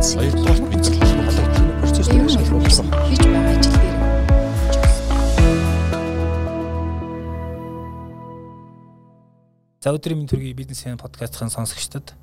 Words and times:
бицсэн. 0.00 0.20
Хоёрдугаар 0.20 0.60
бицэл 0.72 0.96
холбогдсон 0.96 1.46
процесс 1.80 2.08
дээр 2.08 2.28
шалгуулсан. 2.28 2.86
Хийж 3.04 3.20
байгаа 3.20 3.52
ажил 3.52 3.76
дээр. 3.76 3.96
За 9.80 9.92
өдрийн 9.92 10.18
мэнд 10.18 10.30
төргийн 10.32 10.56
бизнесийн 10.56 10.96
подкастын 10.96 11.52
сонсогчдод 11.52 12.14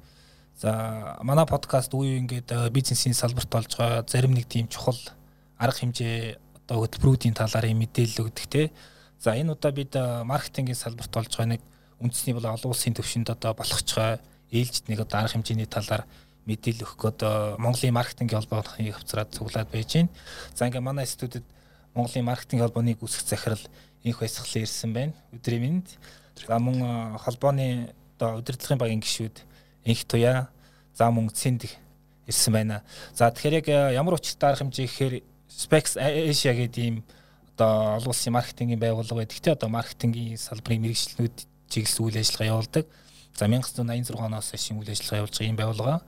за 0.58 1.18
манай 1.22 1.46
подкаст 1.46 1.94
үе 1.94 2.18
ингээд 2.18 2.74
бизнесийн 2.74 3.14
салбарт 3.14 3.50
болж 3.50 3.78
байгаа 3.78 4.06
зарим 4.10 4.34
нэг 4.34 4.50
тийм 4.50 4.68
чухал 4.68 4.98
арга 5.58 5.78
хэмжээ 5.78 6.38
одоо 6.66 6.82
хөтөлбөрүүдийн 6.82 7.38
талаар 7.38 7.70
юм 7.70 7.78
мэдээлэл 7.86 8.26
өгдөг 8.26 8.46
те. 8.50 8.72
За 9.22 9.38
энэ 9.38 9.54
удаа 9.54 9.72
бид 9.72 9.94
э, 9.94 10.24
маркетингийн 10.26 10.78
салбарт 10.78 11.14
болж 11.14 11.30
байгаа 11.30 11.58
нэг 11.58 11.62
үндэсний 12.02 12.34
бол 12.34 12.46
олон 12.46 12.74
улсын 12.74 12.94
төвшөнд 12.94 13.30
одоо 13.34 13.54
болгож 13.54 13.86
байгаа 13.86 14.18
ээлжид 14.54 14.90
нэг 14.90 15.02
одоо 15.06 15.18
арга 15.22 15.34
хэмжээний 15.38 15.66
талаар 15.66 16.06
мэдээлэл 16.48 16.88
өгөх 16.88 17.12
одоо 17.12 17.60
Монголын 17.60 17.94
маркетингийн 17.94 18.40
холбооны 18.40 18.92
хавцраад 18.96 19.36
цуглаад 19.36 19.68
байж 19.68 19.94
байна. 19.94 20.10
За 20.56 20.66
ингээ 20.66 20.80
манай 20.80 21.06
студид 21.06 21.44
Монголын 21.94 22.26
маркетингийн 22.26 22.66
холбооны 22.66 22.96
гүйцэх 22.96 23.28
захирал 23.28 23.64
инх 24.04 24.20
баясгалан 24.20 24.64
ирсэн 24.64 24.92
байна. 24.96 25.14
Өдрийн 25.36 25.62
мэнд. 25.62 25.88
За 26.48 26.60
мөн 26.60 27.20
холбооны 27.20 27.92
одоо 28.16 28.40
удирдлагын 28.40 28.80
багийн 28.80 29.04
гишүүд 29.04 29.44
инх 29.86 30.08
туяа 30.08 30.48
за 30.96 31.12
мөн 31.12 31.30
цэнд 31.30 31.68
ирсэн 32.28 32.54
байна. 32.54 32.84
За 33.14 33.28
тэгэхээр 33.28 33.60
яг 33.60 33.68
ямар 33.92 34.16
учиртай 34.16 34.56
арга 34.56 34.64
хэмжээ 34.64 34.88
гэхээр 34.88 35.16
Specs 35.52 35.98
Asia 36.00 36.54
гэдэг 36.54 36.84
ийм 36.84 37.04
одоо 37.56 37.98
олон 37.98 38.14
улсын 38.14 38.34
маркетингийн 38.34 38.80
байгууллага 38.80 39.20
байдаг. 39.26 39.40
Тэ 39.42 39.52
одоо 39.52 39.70
маркетингийн 39.70 40.38
салбарын 40.38 40.86
мэрэгчлэнүүд 40.86 41.38
чиглэсэн 41.72 42.04
үйл 42.06 42.18
ажиллагаа 42.22 42.52
явуулдаг. 42.54 42.86
За 43.38 43.46
1986 43.46 44.18
оноос 44.18 44.50
хойш 44.50 44.74
үйл 44.74 44.90
ажиллагаа 44.90 45.22
явуулж 45.22 45.38
байгаа 45.38 45.46
ийм 45.46 45.58
байгууллага. 45.62 46.02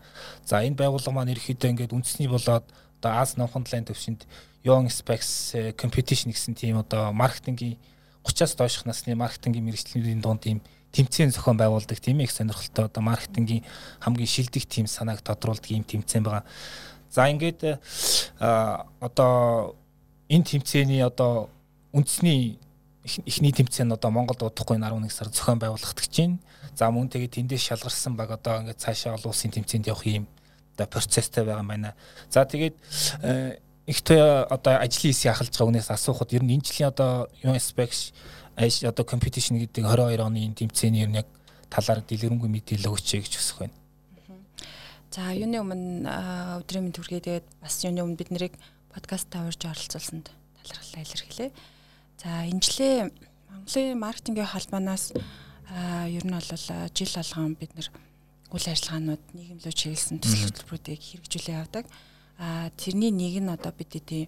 За 0.49 0.65
энэ 0.65 0.73
байгууллага 0.81 1.13
маань 1.13 1.33
ерөөхдөө 1.37 1.70
ингээд 1.70 1.93
үндэсний 1.93 2.25
болоод 2.25 2.65
одоо 2.97 3.11
Аз 3.13 3.37
номхон 3.37 3.70
талын 3.70 3.85
төвшөнд 3.85 4.26
Young 4.65 4.90
Specs 4.90 5.54
э, 5.54 5.71
Competition 5.77 6.34
гэсэн 6.34 6.57
тийм 6.57 6.81
одоо 6.81 7.13
маркетингийн 7.13 7.77
30-аас 8.26 8.57
доош 8.57 8.81
насны 8.84 9.13
маркетингийн 9.13 9.62
мэрэгчлэнүүдийн 9.62 10.26
дунд 10.26 10.43
ийм 10.49 10.59
тэмцээн 10.91 11.29
зохион 11.31 11.57
байгуулдаг 11.62 12.01
тийм 12.01 12.20
их 12.20 12.34
сонирхолтой 12.34 12.89
одоо 12.89 13.04
маркетингийн 13.05 13.63
хамгийн 14.01 14.27
шилдэг 14.27 14.65
тийм 14.65 14.89
санааг 14.89 15.21
тодруулдаг 15.21 15.70
ийм 15.70 15.85
тэмцээн 15.85 16.26
байгаа. 16.26 16.43
За 17.13 17.29
ингээд 17.29 17.77
одоо 18.41 19.77
энэ 20.27 20.43
тэмцээний 20.43 21.05
одоо 21.05 21.54
үндэсний 21.93 22.59
эхний 23.05 23.54
тэмцээн 23.54 23.93
одоо 23.93 24.09
Монголд 24.11 24.43
удахгүй 24.43 24.82
11 24.82 25.13
сар 25.13 25.29
зохион 25.29 25.61
байгуулагдах 25.61 25.95
гэж 25.95 26.13
байна. 26.20 26.37
За 26.75 26.91
мөн 26.91 27.09
тэгээд 27.09 27.35
тэндээс 27.37 27.63
шалгарсан 27.73 28.15
баг 28.15 28.31
одоо 28.31 28.62
ингээд 28.62 28.79
цаашаа 28.79 29.15
олон 29.15 29.31
улсын 29.31 29.51
тэмцээнд 29.51 29.89
явах 29.89 30.05
юм 30.05 30.27
одоо 30.76 30.87
процесстэй 30.87 31.43
байгаа 31.43 31.63
юм 31.63 31.70
байна. 31.70 31.95
За 32.29 32.45
тэгээд 32.45 32.76
их 33.89 33.99
тоё 34.01 34.45
одоо 34.49 34.77
ажлын 34.77 35.11
хэсийг 35.11 35.34
ахалж 35.34 35.53
байгаа 35.53 35.67
хүнээс 35.67 35.89
асуухад 35.89 36.34
ер 36.34 36.43
нь 36.43 36.53
энэ 36.55 36.65
жилийн 36.65 36.91
одоо 36.93 37.27
UNSPEC 37.43 37.91
одоо 38.85 39.05
competition 39.05 39.57
гэдэг 39.59 39.84
22 39.84 40.21
оны 40.21 40.53
тэмцээний 40.53 41.03
ер 41.03 41.09
нь 41.09 41.20
яг 41.20 41.27
талаар 41.73 42.01
дэлгэрэнгүй 42.05 42.49
мэдээлэл 42.49 42.91
өгч 42.93 43.07
гэж 43.17 43.33
хүсэх 43.37 43.57
байна. 43.65 43.76
За 45.09 45.33
юуны 45.33 45.57
өмнө 45.57 46.05
өдрийн 46.61 46.85
мэнд 46.85 46.98
хүргээ 47.01 47.21
тэгээд 47.26 47.48
бас 47.65 47.81
юуны 47.81 48.05
өмнө 48.05 48.20
бид 48.21 48.29
нарыг 48.29 48.54
подкаст 48.93 49.29
тавьж 49.33 49.57
оролцуулсанд 49.65 50.29
талархал 50.29 51.01
илэрхийлье. 51.01 51.49
За 52.21 52.45
энэ 52.45 52.61
жилийн 52.61 53.09
Монголын 53.49 53.99
маркетингийн 53.99 54.54
холбооноос 54.54 55.13
ер 56.09 56.23
нь 56.25 56.34
бол 56.34 56.49
жил 56.93 57.13
болгон 57.13 57.53
бид 57.55 57.71
нар 57.77 57.89
үйл 58.49 58.67
ажиллагаанууд 58.73 59.23
нийгэмлүү 59.37 59.73
чиглэсэн 59.73 60.17
төсөл 60.17 60.49
хөтөлбөрүүдийг 60.49 61.01
хэрэгжүүлээ 61.01 61.61
явдаг. 61.61 61.85
А 62.41 62.73
тэрний 62.73 63.13
нэг 63.13 63.37
нь 63.37 63.53
одоо 63.53 63.70
бид 63.70 63.93
эдийн 63.93 64.25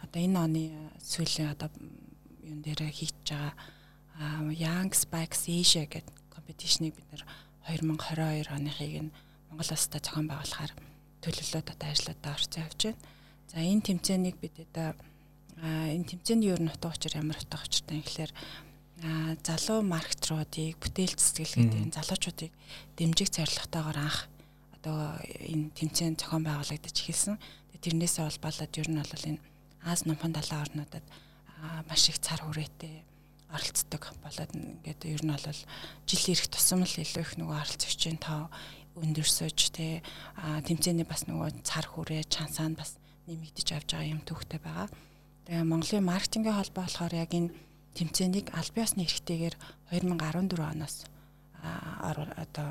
одоо 0.00 0.20
энэ 0.24 0.38
оны 0.40 0.62
сүүлийн 1.04 1.52
одоо 1.52 1.68
юун 2.40 2.64
дээр 2.64 2.88
хийж 2.88 3.12
байгаа 3.28 3.52
Young 4.50 4.90
Spikes 4.96 5.46
Asia 5.46 5.84
гэдэг 5.84 6.16
компетишнийг 6.32 6.96
бид 6.96 7.08
нар 7.12 7.22
2022 7.68 8.48
оныхыг 8.48 8.94
нь 9.04 9.14
Монгол 9.52 9.70
улстай 9.70 10.00
зохион 10.00 10.26
байгуулахаар 10.32 10.72
төлөвлөлөөд 11.22 11.68
одоо 11.76 11.88
ажлуудаа 11.92 12.32
орцсон 12.32 12.64
явж 12.64 12.80
байна. 12.88 13.02
За 13.52 13.56
энэ 13.60 13.84
тэмцээнийг 13.86 14.36
бид 14.40 14.56
одоо 14.64 14.96
энэ 15.60 16.08
тэмцээний 16.08 16.50
ер 16.50 16.62
нь 16.62 16.72
утга 16.72 16.90
учир 16.90 17.20
ямар 17.20 17.36
утга 17.36 17.60
учиртай 17.60 18.00
юм 18.00 18.04
гэхээр 18.06 18.32
залуу 19.46 19.82
маркетруудыг 19.86 20.78
бүтээл 20.82 21.14
цэцгэлэг 21.14 21.70
гэдэг 21.70 21.94
залуучуудыг 21.94 22.52
дэмжих 22.98 23.30
зорилготойгоор 23.30 23.98
анх 23.98 24.26
одоо 24.78 25.18
энэ 25.22 25.70
тэмцээн 25.74 26.18
зохион 26.18 26.42
байгуулагдаж 26.46 26.96
эхэлсэн. 26.98 27.38
Тэрнээсээ 27.78 28.26
болболоод 28.26 28.74
ер 28.74 28.88
нь 28.90 28.98
бол 28.98 29.26
энэ 29.30 29.42
Аз 29.84 30.04
номхон 30.04 30.32
далайн 30.32 30.62
орнуудад 30.62 31.04
маш 31.88 32.08
их 32.08 32.18
цар 32.18 32.42
хүрээтэй 32.42 33.04
оролцдог 33.54 34.02
болоод 34.22 34.50
ингээд 34.54 35.02
ер 35.06 35.22
нь 35.22 35.30
бол 35.30 35.60
жил 36.06 36.24
ирэх 36.34 36.48
тусам 36.50 36.82
л 36.82 36.90
илүү 36.98 37.22
их 37.22 37.32
нөгөө 37.38 37.56
оролцогчийн 37.62 38.18
тоо 38.18 38.50
өндөрсөж 38.98 39.58
тэ 39.70 40.02
тэмцээний 40.66 41.06
бас 41.06 41.30
нөгөө 41.30 41.62
цар 41.62 41.86
хүрээ 41.86 42.26
чансаанд 42.26 42.76
бас 42.76 42.98
нэмэгдэж 43.30 43.68
авч 43.78 43.88
байгаа 43.94 44.12
юм 44.12 44.22
төвхтэй 44.26 44.58
байгаа. 44.58 44.90
Тэгээ 45.46 45.64
Монголын 45.64 46.04
маркетингийн 46.10 46.58
холбоо 46.58 46.82
болохоор 46.84 47.14
яг 47.14 47.30
энэ 47.32 47.54
тэмцээнийг 47.98 48.54
аль 48.54 48.70
биесны 48.70 49.02
эрхтэйгээр 49.02 49.56
2014 49.90 50.54
оноос 50.54 51.02
одоо 52.38 52.70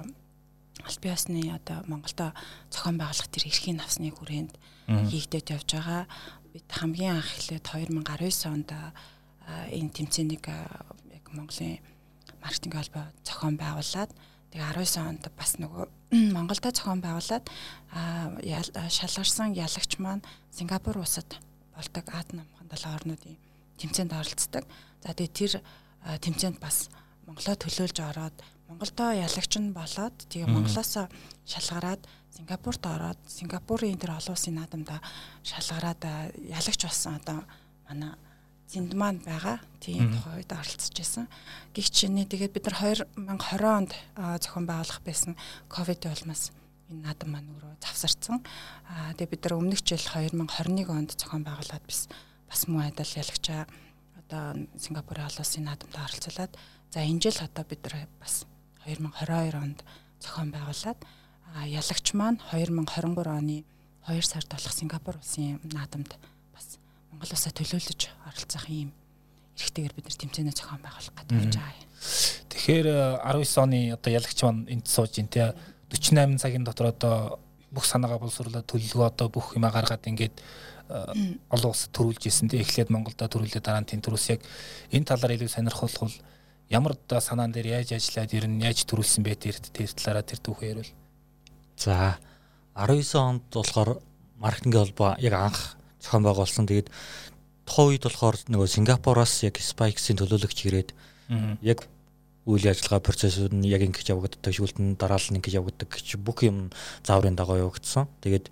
аль 0.88 1.00
биесны 1.04 1.52
одоо 1.52 1.84
Монголдо 1.92 2.32
зохион 2.72 2.98
байгуулах 2.98 3.28
тэр 3.28 3.52
эрхийн 3.52 3.84
авсны 3.84 4.08
хүрээнд 4.16 4.56
хийгдэж 4.88 5.46
явж 5.52 5.70
байгаа. 5.76 6.08
Бид 6.56 6.68
хамгийн 6.72 7.20
анх 7.20 7.28
эхлээд 7.36 7.68
2019 7.68 8.48
онд 8.56 8.72
энэ 8.72 9.92
тэмцээнийг 9.92 10.48
яг 10.48 11.26
Монголын 11.36 11.84
маркетинг 12.40 12.74
холбоо 12.80 13.06
зохион 13.28 13.60
байгуулад 13.60 14.12
тэгээ 14.56 14.72
19 14.80 15.12
онд 15.12 15.24
бас 15.36 15.60
нөгөө 15.60 15.86
Монголда 16.36 16.72
зохион 16.72 17.04
байгуулад 17.04 17.46
шалгарсан 18.96 19.52
ялагч 19.60 20.00
маань 20.00 20.24
Сингапур 20.56 21.04
улсад 21.04 21.28
болдог 21.76 22.06
Ад 22.16 22.32
намхан 22.32 22.68
далайн 22.72 22.96
орнуудын 22.96 23.38
тэмцээнд 23.78 24.14
оролцдог. 24.14 24.64
За 25.08 25.16
тэгээ 25.16 25.32
тэр 25.32 25.54
тэмцээнд 26.20 26.60
бас 26.60 26.92
Монголоо 27.24 27.56
төлөөлж 27.56 27.98
ороод 28.04 28.36
Монголдо 28.68 29.16
ялагч 29.16 29.56
нь 29.56 29.72
болоод 29.72 30.16
тэгээ 30.28 30.52
Монголоос 30.52 31.08
шалгараад 31.48 32.04
Сингапурт 32.36 32.84
ороод 32.84 33.20
Сингапурын 33.24 33.96
тэр 33.96 34.20
олон 34.20 34.36
улсын 34.36 34.60
наадамда 34.60 35.00
шалгараад 35.48 36.04
ялагч 36.44 36.84
болсон 36.84 37.16
одоо 37.16 37.48
манай 37.88 38.20
зэнд 38.68 38.92
маань 39.00 39.24
байгаа. 39.24 39.64
Тийм 39.80 40.12
тухайд 40.12 40.52
оролцож 40.52 40.92
байсан. 40.92 41.32
Гэгч 41.72 42.04
чиний 42.04 42.28
тэгээд 42.28 42.52
бид 42.52 42.68
нар 42.68 42.76
2020 43.16 43.64
онд 43.64 43.92
зохион 44.44 44.68
байгуулах 44.68 45.00
байсан 45.08 45.40
ковид 45.72 46.04
улмаас 46.04 46.52
энэ 46.92 47.08
наадам 47.08 47.32
маань 47.32 47.48
өөрөө 47.48 47.80
завсарсан. 47.80 48.44
Аа 48.92 49.16
тэгээд 49.16 49.32
бид 49.32 49.44
нар 49.48 49.56
өмнөх 49.56 49.80
жил 49.88 50.04
2021 50.04 50.92
онд 50.92 51.16
зохион 51.16 51.48
байгуулад 51.48 51.84
bis 51.88 52.12
бас 52.52 52.68
муу 52.68 52.84
айдал 52.84 53.08
ялагчаа 53.08 53.72
одоо 54.28 54.68
Сингапурын 54.78 55.26
олон 55.26 55.42
улсын 55.42 55.64
наадамд 55.64 55.96
оролцуулаад 55.96 56.54
за 56.92 57.00
энэ 57.00 57.22
жил 57.24 57.40
одоо 57.42 57.64
бид 57.66 57.82
нар 57.84 58.08
бас 58.20 58.46
2022 58.86 59.56
онд 59.56 59.80
зохион 60.20 60.52
байгуулад 60.52 61.00
ялагч 61.66 62.08
маань 62.14 62.40
2023 62.52 63.32
оны 63.32 63.64
2 64.08 64.22
сард 64.22 64.48
болох 64.52 64.74
Сингапур 64.74 65.16
улсын 65.18 65.60
наадамд 65.64 66.14
Монгол 67.18 67.34
улсаа 67.34 67.50
төлөөлөж 67.50 68.02
оролцох 68.30 68.70
юм 68.70 68.94
эрхтэйгээр 69.58 69.94
бид 69.98 70.06
нар 70.06 70.18
тэмцээнэ 70.22 70.54
зохион 70.54 70.82
байгуулах 70.86 71.18
гэдэг 71.18 71.34
байж 71.34 71.56
байгаа 71.58 71.82
юм. 71.82 71.90
Тэгэхээр 72.54 72.88
19 73.26 73.64
оны 73.64 73.80
одоо 73.98 74.12
ялагч 74.14 74.40
маань 74.46 74.70
энд 74.70 74.86
сууж 74.86 75.18
ин 75.18 75.26
тэ 75.26 75.58
48 75.90 76.38
цагийн 76.38 76.62
дотор 76.62 76.94
одоо 76.94 77.42
бүх 77.74 77.90
санаагаа 77.90 78.22
боловсруулаад 78.22 78.70
төлөлгөө 78.70 79.08
одоо 79.10 79.28
бүх 79.34 79.58
юмаа 79.58 79.74
гаргаад 79.74 80.06
ингээд 80.06 80.36
олон 80.88 81.72
улсад 81.72 81.92
төрүүлж 81.92 82.24
исэн 82.28 82.48
тэ 82.48 82.64
эхлээд 82.64 82.90
Монголда 82.90 83.28
төрүүлээ 83.28 83.64
дараа 83.64 83.84
нь 83.84 83.92
тентүрс 83.92 84.32
яг 84.32 84.42
энэ 84.92 85.08
талаар 85.08 85.36
илүү 85.36 85.52
сонирхолтой 85.52 86.08
бол 86.08 86.18
ямар 86.70 86.96
санаан 87.20 87.52
дээр 87.52 87.80
яаж 87.80 87.96
ажиллаад 87.96 88.32
ер 88.34 88.46
нь 88.48 88.64
яаж 88.64 88.88
төрүүлсэн 88.88 89.24
бэ 89.24 89.36
тэр 89.36 89.56
тэр 89.60 89.92
талаараа 89.92 90.24
тэр 90.24 90.40
түүхээ 90.44 90.72
ярил. 90.72 90.92
За 91.76 92.20
19 92.76 93.16
онд 93.20 93.44
болохоор 93.52 94.00
маркетинг 94.40 94.76
холбоо 94.76 95.16
яг 95.20 95.34
анх 95.34 95.78
зохион 96.00 96.24
байгуулсан. 96.24 96.68
Тэгээд 96.68 96.92
тухайн 97.68 97.90
үед 97.96 98.04
болохоор 98.04 98.38
нөгөө 98.48 98.68
Сингапураас 98.68 99.44
яг 99.44 99.60
Spikes-ийн 99.60 100.20
төлөөлөгч 100.20 100.60
ирээд 100.68 100.90
яг 101.64 101.88
үйл 102.48 102.64
ажиллагаа 102.64 103.04
процессыг 103.04 103.52
нь 103.52 103.68
яг 103.68 103.84
ингэж 103.84 104.16
явагддаг, 104.16 104.56
шүүлтэн 104.56 104.96
дараалал 104.96 105.36
нь 105.36 105.40
ингэж 105.44 105.60
явагддаг 105.60 105.90
гэж 105.92 106.16
бүх 106.24 106.48
юм 106.48 106.72
зааврын 107.04 107.36
дагуу 107.36 107.60
явагдсан. 107.60 108.08
Тэгээд 108.24 108.48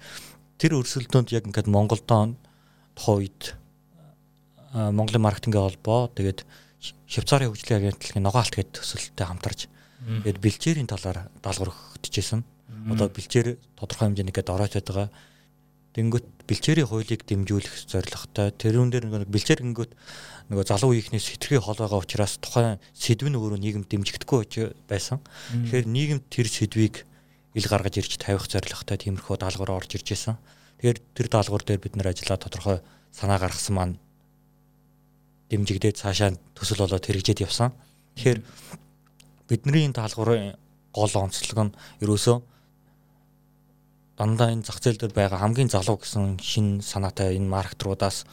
тэр 0.59 0.79
өрсөлдөөнд 0.79 1.29
яг 1.35 1.43
ингээд 1.47 1.67
Монголдоо 1.71 2.35
тухайн 2.95 3.19
үед 3.19 3.55
Монголын 4.75 5.23
маркетингийн 5.23 5.65
холбоо 5.67 6.11
тэгээд 6.11 6.43
Швейцарын 7.09 7.49
хөгжлийн 7.49 7.81
агентлагийн 7.81 8.25
ногоалт 8.25 8.53
гэдэг 8.53 8.75
төсөлтөд 8.75 9.25
хамтарч 9.25 9.67
тэгээд 10.05 10.39
бэлчээрийн 10.43 10.89
талаар 10.89 11.31
даалгавар 11.41 11.73
өгчээсэн. 11.97 12.43
Одоо 12.91 13.07
бэлчээр 13.09 13.57
тодорхой 13.79 14.11
хэмжээний 14.11 14.35
гээд 14.35 14.53
ороод 14.53 14.73
байгаа 14.75 15.09
Тэнгөт 15.95 16.27
бэлчээрийн 16.43 16.91
хуулийг 16.91 17.23
дэмжүүлэх 17.23 17.87
зорилготой. 17.87 18.51
Тэрүүн 18.51 18.91
дээр 18.91 19.07
нэг 19.07 19.31
бэлчээр 19.31 19.63
гингөт 19.63 19.95
нөгөө 20.51 20.65
залуу 20.67 20.91
үеийнхнээс 20.91 21.39
хитрхи 21.39 21.55
хол 21.55 21.79
байгаа 21.79 22.03
учраас 22.03 22.35
тухайн 22.43 22.83
сэдв 22.91 23.31
нь 23.31 23.39
өөрөө 23.39 23.63
нийгэмд 23.63 23.87
дэмжигдэхгүй 23.87 24.75
байсан. 24.91 25.23
Тэгэхээр 25.55 25.87
нийгэмд 25.87 26.23
тэр 26.27 26.51
сэдвийг 26.51 27.07
ил 27.55 27.65
гаргаж 27.71 27.95
ирж 28.03 28.19
тавих 28.19 28.51
зорилготой 28.51 28.99
тиймэрхүү 28.99 29.39
даалгавар 29.39 29.79
орж 29.79 29.95
ирж 29.95 30.07
байсан. 30.11 30.35
Тэгэхээр 30.83 30.99
тэр 31.15 31.27
даалгавар 31.31 31.63
дээр 31.63 31.79
бид 31.79 31.95
нэр 31.95 32.11
ажиллаа 32.11 32.35
тодорхой 32.35 32.77
санаа 33.15 33.39
гаргасан 33.39 33.75
маань 33.75 33.95
дэмжигдээд 35.47 35.95
цаашаа 35.95 36.35
төсөл 36.51 36.83
болоод 36.83 37.07
хэрэгжээд 37.07 37.47
явсан. 37.47 37.71
Тэгэхээр 38.19 38.39
бидний 39.47 39.87
даалгаврын 39.95 40.59
гол 40.91 41.13
онцлог 41.15 41.59
нь 41.63 41.75
ерөөсөө 42.03 42.37
дандаа 44.19 44.51
энэ 44.51 44.67
зах 44.67 44.79
зээл 44.83 44.99
дээр 44.99 45.13
байгаа 45.15 45.39
хамгийн 45.43 45.71
залуу 45.71 45.99
гэсэн 45.99 46.39
шин 46.39 46.79
санаатай 46.83 47.35
энэ 47.39 47.51
маркетруудаас 47.51 48.27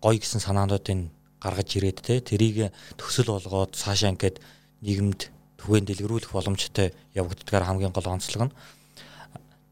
гоё 0.00 0.18
гэсэн 0.20 0.40
санаануудыг 0.40 1.12
гаргаж 1.40 1.68
ирээд 1.76 1.98
те 2.00 2.20
тэрийг 2.20 2.72
төсөл 2.96 3.32
болгоод 3.32 3.76
цаашаа 3.76 4.12
ингээд 4.12 4.40
нийгэмд 4.80 5.20
түгээн 5.62 5.86
дэлгэрүүлэх 5.86 6.34
боломжтой 6.34 6.90
явагддгаар 7.14 7.64
хамгийн 7.70 7.94
гол 7.94 8.10
онцлог 8.10 8.50
нь 8.50 8.54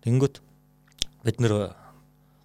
тэнгөт 0.06 0.40
бид 1.26 1.36
нэр 1.42 1.74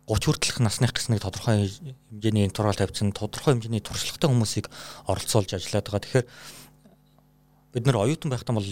30 0.06 0.26
хүртэлх 0.26 0.60
насных 0.62 0.94
гэснэг 0.94 1.22
тодорхой 1.22 1.66
хэмжээний 2.12 2.46
интервал 2.46 2.78
тавьсан 2.78 3.10
тодорхой 3.10 3.58
хэмжээний 3.58 3.82
туршлагатай 3.82 4.30
хүмүүсийг 4.30 4.70
оролцуулж 5.10 5.50
ажиллаад 5.58 5.86
байгаа. 5.90 6.04
Тэгэхээр 6.06 6.28
бид 7.74 7.84
нэр 7.90 7.98
оюутан 7.98 8.30
байхдаа 8.30 8.54
бол 8.54 8.70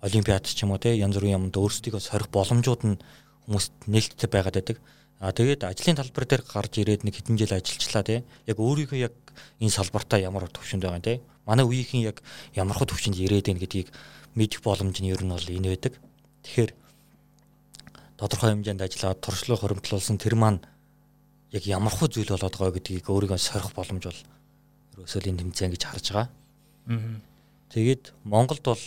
олимпиад 0.00 0.48
ч 0.48 0.56
юм 0.64 0.72
уу 0.72 0.80
те 0.80 0.96
янз 0.96 1.20
бүрийн 1.20 1.36
юмд 1.36 1.56
өөрсдийгөө 1.56 2.00
сорих 2.00 2.32
боломжууд 2.32 2.82
нь 2.88 2.96
хүмүүст 3.44 3.72
нээлттэй 3.92 4.28
байгаад 4.32 4.56
байдаг. 4.56 4.76
А 5.20 5.36
тэгээд 5.36 5.68
ажлын 5.68 6.00
талбар 6.00 6.24
дээр 6.24 6.42
гарч 6.48 6.80
ирээд 6.80 7.04
нэг 7.04 7.20
хэдэн 7.20 7.36
жил 7.36 7.52
ажиллачлаа 7.52 8.04
тий. 8.08 8.24
Яг 8.48 8.56
өөрийнхөө 8.56 8.98
яг 9.04 9.14
энэ 9.60 9.68
салбартаа 9.68 10.16
ямар 10.16 10.48
төвшөнд 10.48 10.80
байгаа 10.80 11.04
тий. 11.04 11.20
Манай 11.44 11.68
үеийнхэн 11.68 12.08
яг 12.08 12.24
ямархуу 12.56 12.88
төвшөнд 12.88 13.20
ирээд 13.20 13.52
байна 13.52 13.60
гэдгийг 13.60 13.92
мэдэх 14.32 14.64
боломж 14.64 14.96
нь 14.96 15.12
ер 15.12 15.20
нь 15.20 15.28
бол 15.28 15.44
энэ 15.44 15.76
байдаг. 15.76 16.00
Тэгэхээр 16.48 16.72
тодорхой 18.16 18.48
хэмжээнд 18.56 18.80
ажиллаад 18.80 19.20
туршлага 19.20 19.60
хоримтлуулсан 19.60 20.16
тэр 20.16 20.40
маань 20.40 20.64
яг 21.52 21.64
ямархуу 21.68 22.08
зүйл 22.08 22.32
болоод 22.32 22.56
байгаа 22.56 22.76
гэдгийг 22.80 23.04
өөрийгөө 23.12 23.36
сорих 23.36 23.76
боломж 23.76 24.04
бол 24.08 24.20
ерөөсөө 24.96 25.20
энэ 25.28 25.40
тэмцээн 25.44 25.72
гэж 25.76 25.82
харж 25.84 26.06
байгаа. 26.16 26.28
Тэгээд 27.68 28.16
Монголд 28.24 28.64
бол 28.64 28.84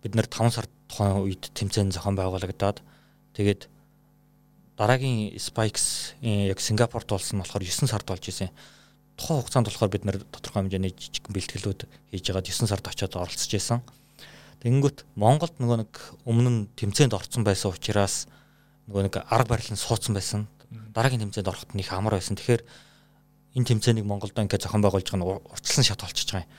бид 0.00 0.12
нэр 0.16 0.28
5 0.32 0.48
сар 0.48 0.66
тухайн 0.88 1.28
үед 1.28 1.52
тэмцээн 1.52 1.92
зохион 1.92 2.16
байгуулагдаад 2.16 2.80
тэгээд 3.36 3.68
дараагийн 4.78 5.34
Spikes 5.34 6.14
яг 6.22 6.60
Сингапурт 6.62 7.10
болсон 7.10 7.42
болохоор 7.42 7.66
9 7.66 7.90
сард 7.90 8.06
болж 8.06 8.22
исэн. 8.30 8.54
Тухайн 9.18 9.42
хугацаанд 9.42 9.66
болохоор 9.66 9.90
бид 9.90 10.06
нэр 10.06 10.22
тодорхой 10.30 10.62
хэмжээний 10.62 10.94
жижиг 10.94 11.26
бэлтгэлүүд 11.26 11.80
хийж 12.14 12.24
байгаад 12.30 12.46
9 12.46 12.70
сард 12.70 12.86
очиод 12.86 13.18
оролцож 13.18 13.50
исэн. 13.50 13.82
Тэнгүүт 14.62 15.02
Монголд 15.18 15.58
нөгөө 15.58 15.78
нэг 15.82 15.92
өмнө 16.22 16.50
нь 16.50 16.60
тэмцээнд 16.78 17.10
орсон 17.10 17.42
байсан 17.42 17.74
учраас 17.74 18.30
нөгөө 18.86 19.10
нэг 19.10 19.14
арга 19.26 19.58
барил 19.58 19.74
нь 19.74 19.82
суудсан 19.82 20.14
байсан. 20.14 20.46
Дараагийн 20.94 21.26
тэмцээнд 21.26 21.50
ороход 21.50 21.74
нэг 21.74 21.90
амар 21.90 22.14
байсан. 22.14 22.38
Тэгэхээр 22.38 22.62
энэ 23.58 23.68
тэмцээнийг 23.74 24.06
Монголд 24.06 24.38
ингээд 24.38 24.62
зохион 24.62 24.86
байгуулж 24.86 25.10
байгаа 25.10 25.18
нь 25.18 25.26
урьдчилан 25.26 25.86
шат 25.90 26.02
болчихж 26.06 26.30
байгаа 26.30 26.46
юм. 26.46 26.54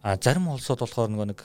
А 0.00 0.16
зарим 0.16 0.48
улсууд 0.48 0.80
болохоор 0.80 1.12
нөгөө 1.12 1.28
нэг 1.28 1.40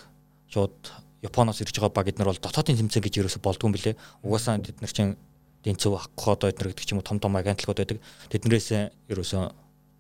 шууд 0.47 0.79
Японоос 1.23 1.59
ирж 1.59 1.75
байгаа 1.75 1.91
баг 1.91 2.07
эднэр 2.07 2.31
бол 2.31 2.39
дотоодын 2.39 2.79
тэмцээн 2.79 3.03
гэж 3.03 3.13
ерөөсө 3.19 3.43
болдгүй 3.43 3.67
юм 3.67 3.75
билэ. 3.75 3.99
Угаасаа 4.23 4.59
тэд 4.63 4.79
нар 4.79 4.91
чинь 4.91 5.19
дэнцөв 5.63 5.95
хаккод 5.99 6.47
эднэр 6.47 6.71
гэдэг 6.71 6.85
ч 6.85 6.91
юм 6.95 6.99
уу 6.99 7.07
том 7.07 7.19
том 7.19 7.35
агентлагууд 7.35 7.79
байдаг. 7.79 7.99
Тэднэрээс 8.31 8.67
ерөөсөө 9.11 9.43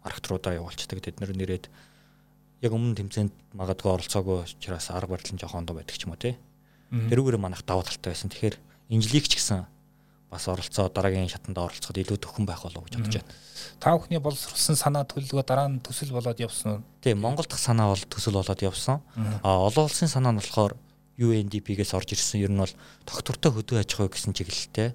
архитруудаа 0.07 0.55
явуулцдаг. 0.55 1.03
Тэднэр 1.03 1.35
нэрээд 1.35 1.65
яг 2.63 2.71
өмнө 2.71 2.95
тэмцээнд 2.95 3.33
магадгүй 3.55 3.91
оролцоогүй 3.91 4.47
учраас 4.47 4.91
арга 4.91 5.15
барил 5.19 5.31
нь 5.35 5.39
жоохон 5.39 5.63
ондоо 5.67 5.75
байдаг 5.75 5.95
ч 5.95 6.07
юм 6.07 6.15
уу 6.15 6.19
тий. 6.19 6.39
Тэрүүгээр 6.91 7.37
манайх 7.39 7.63
давуу 7.67 7.83
талтай 7.83 8.15
байсан. 8.15 8.31
Тэгэхээр 8.31 8.55
инжилиг 8.89 9.27
ч 9.27 9.35
гэсэн 9.39 9.67
бас 10.29 10.47
оролцоо 10.47 10.89
дараагийн 10.89 11.29
шатанд 11.29 11.57
оролцоход 11.57 11.97
илүү 11.97 12.17
төхөн 12.21 12.45
байх 12.45 12.61
болов 12.61 12.85
гэж 12.85 13.01
бодож 13.01 13.15
байна. 13.17 13.33
Та 13.81 13.97
бүхний 13.97 14.21
боловсруулсан 14.21 14.77
санаа 14.77 15.03
төлөвлөгөө 15.09 15.45
дараа 15.45 15.67
нь 15.73 15.81
төсөл 15.81 16.13
болоод 16.13 16.37
явсан 16.37 16.69
уу? 16.69 16.81
Тийм, 17.01 17.17
Монгол 17.17 17.49
дахь 17.49 17.59
санаа 17.59 17.89
бол 17.89 18.03
төсөл 18.05 18.37
болоод 18.37 18.61
явсан. 18.61 19.01
А 19.41 19.57
олон 19.57 19.89
улсын 19.89 20.05
санаа 20.05 20.31
нь 20.33 20.39
болохоор 20.39 20.77
UNDP-гээс 21.17 21.97
орж 21.97 22.13
ирсэн. 22.13 22.45
Ер 22.45 22.53
нь 22.53 22.61
бол 22.61 22.73
доктортой 23.09 23.51
хөдөө 23.57 23.81
аж 23.81 23.89
ахуй 23.97 24.09
гэсэн 24.13 24.37
чиглэлтэй. 24.37 24.93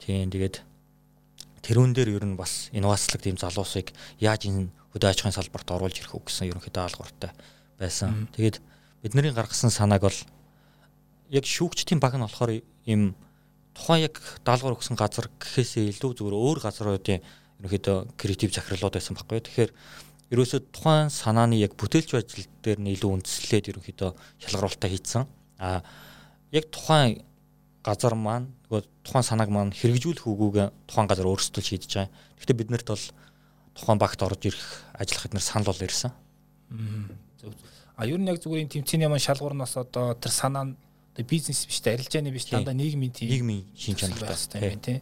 Тийм 0.00 0.30
тэгээд 0.30 0.62
тэрүүн 1.62 1.92
дээр 1.94 2.16
ер 2.16 2.24
нь 2.26 2.38
бас 2.38 2.68
инновацлог 2.72 3.22
тийм 3.22 3.36
залуусыг 3.36 3.92
яаж 4.18 4.48
энэ 4.48 4.70
хөдөө 4.94 5.08
аж 5.10 5.18
ахуйн 5.22 5.36
салбарт 5.36 5.68
оруулж 5.70 5.96
ирэх 6.02 6.16
үг 6.16 6.26
гэсэн 6.26 6.50
ерөнхийдөө 6.50 6.82
алгууртай 6.82 7.30
байсан. 7.78 8.26
Тэгээд 8.34 8.58
бидний 9.02 9.30
гаргасан 9.30 9.70
санааг 9.70 10.02
бол 10.02 10.18
яг 11.30 11.44
шүүгчдийн 11.46 12.02
баг 12.02 12.18
нь 12.18 12.24
болохоор 12.26 12.58
им 12.90 13.14
тухайн 13.74 14.10
яг 14.10 14.18
даалгавар 14.42 14.76
өгсөн 14.76 14.98
газар 14.98 15.30
гэхээсээ 15.38 15.94
илүү 15.94 16.10
зүгээр 16.18 16.36
өөр 16.36 16.58
газруудын 16.58 17.22
ерөнхийдөө 17.62 18.18
креатив 18.18 18.50
захирлууд 18.50 18.94
байсан 18.98 19.14
байхгүй. 19.14 19.40
Тэгэхээр 19.46 19.70
ерөөсөө 20.34 20.60
тухайн 20.74 21.08
санааны 21.10 21.60
яг 21.60 21.78
бүтээлч 21.78 22.10
ажил 22.18 22.46
дээр 22.64 22.82
нь 22.82 22.92
илүү 22.98 23.10
үндэслээд 23.20 23.70
ерөнхийдөө 23.70 24.10
шалгаруулалтаа 24.42 24.90
хийцэн. 24.90 25.24
А 25.62 25.82
яг 26.50 26.66
тухайн 26.74 27.22
газар 27.84 28.14
маань 28.14 28.52
нөгөө 28.68 28.82
тухайн 29.04 29.24
санааг 29.24 29.50
маань 29.50 29.72
хэрэгжүүлэх 29.72 30.26
үгүйгээ 30.28 30.68
тухайн 30.84 31.08
газар 31.08 31.26
өөрсдөө 31.28 31.64
шийдэж 31.64 31.90
байгаа. 31.96 32.12
Гэхдээ 32.36 32.60
биднэрт 32.60 32.88
бол 32.92 33.04
тухайн 33.74 33.98
багт 33.98 34.20
орж 34.20 34.42
ирэх 34.44 34.68
ажиллах 34.92 35.26
эднэр 35.26 35.44
санал 35.44 35.72
бол 35.72 35.84
ирсэн. 35.84 36.12
А 37.96 38.04
ер 38.04 38.20
нь 38.20 38.28
яг 38.28 38.40
зүгээр 38.40 38.64
энэ 38.68 38.72
тэмцээний 38.80 39.08
маань 39.08 39.24
шалгуурнаас 39.24 39.76
одоо 39.80 40.12
тэр 40.16 40.32
санаа 40.32 40.64
нь 40.68 40.76
бизнес 41.24 41.64
биш 41.64 41.80
арилжааны 41.84 42.32
биш 42.32 42.48
дандаа 42.48 42.76
нийгмийн 42.76 43.12
тийм 43.12 43.28
нийгмийн 43.28 43.64
шин 43.76 43.96
чанартай. 43.96 44.36
тийм 44.80 45.00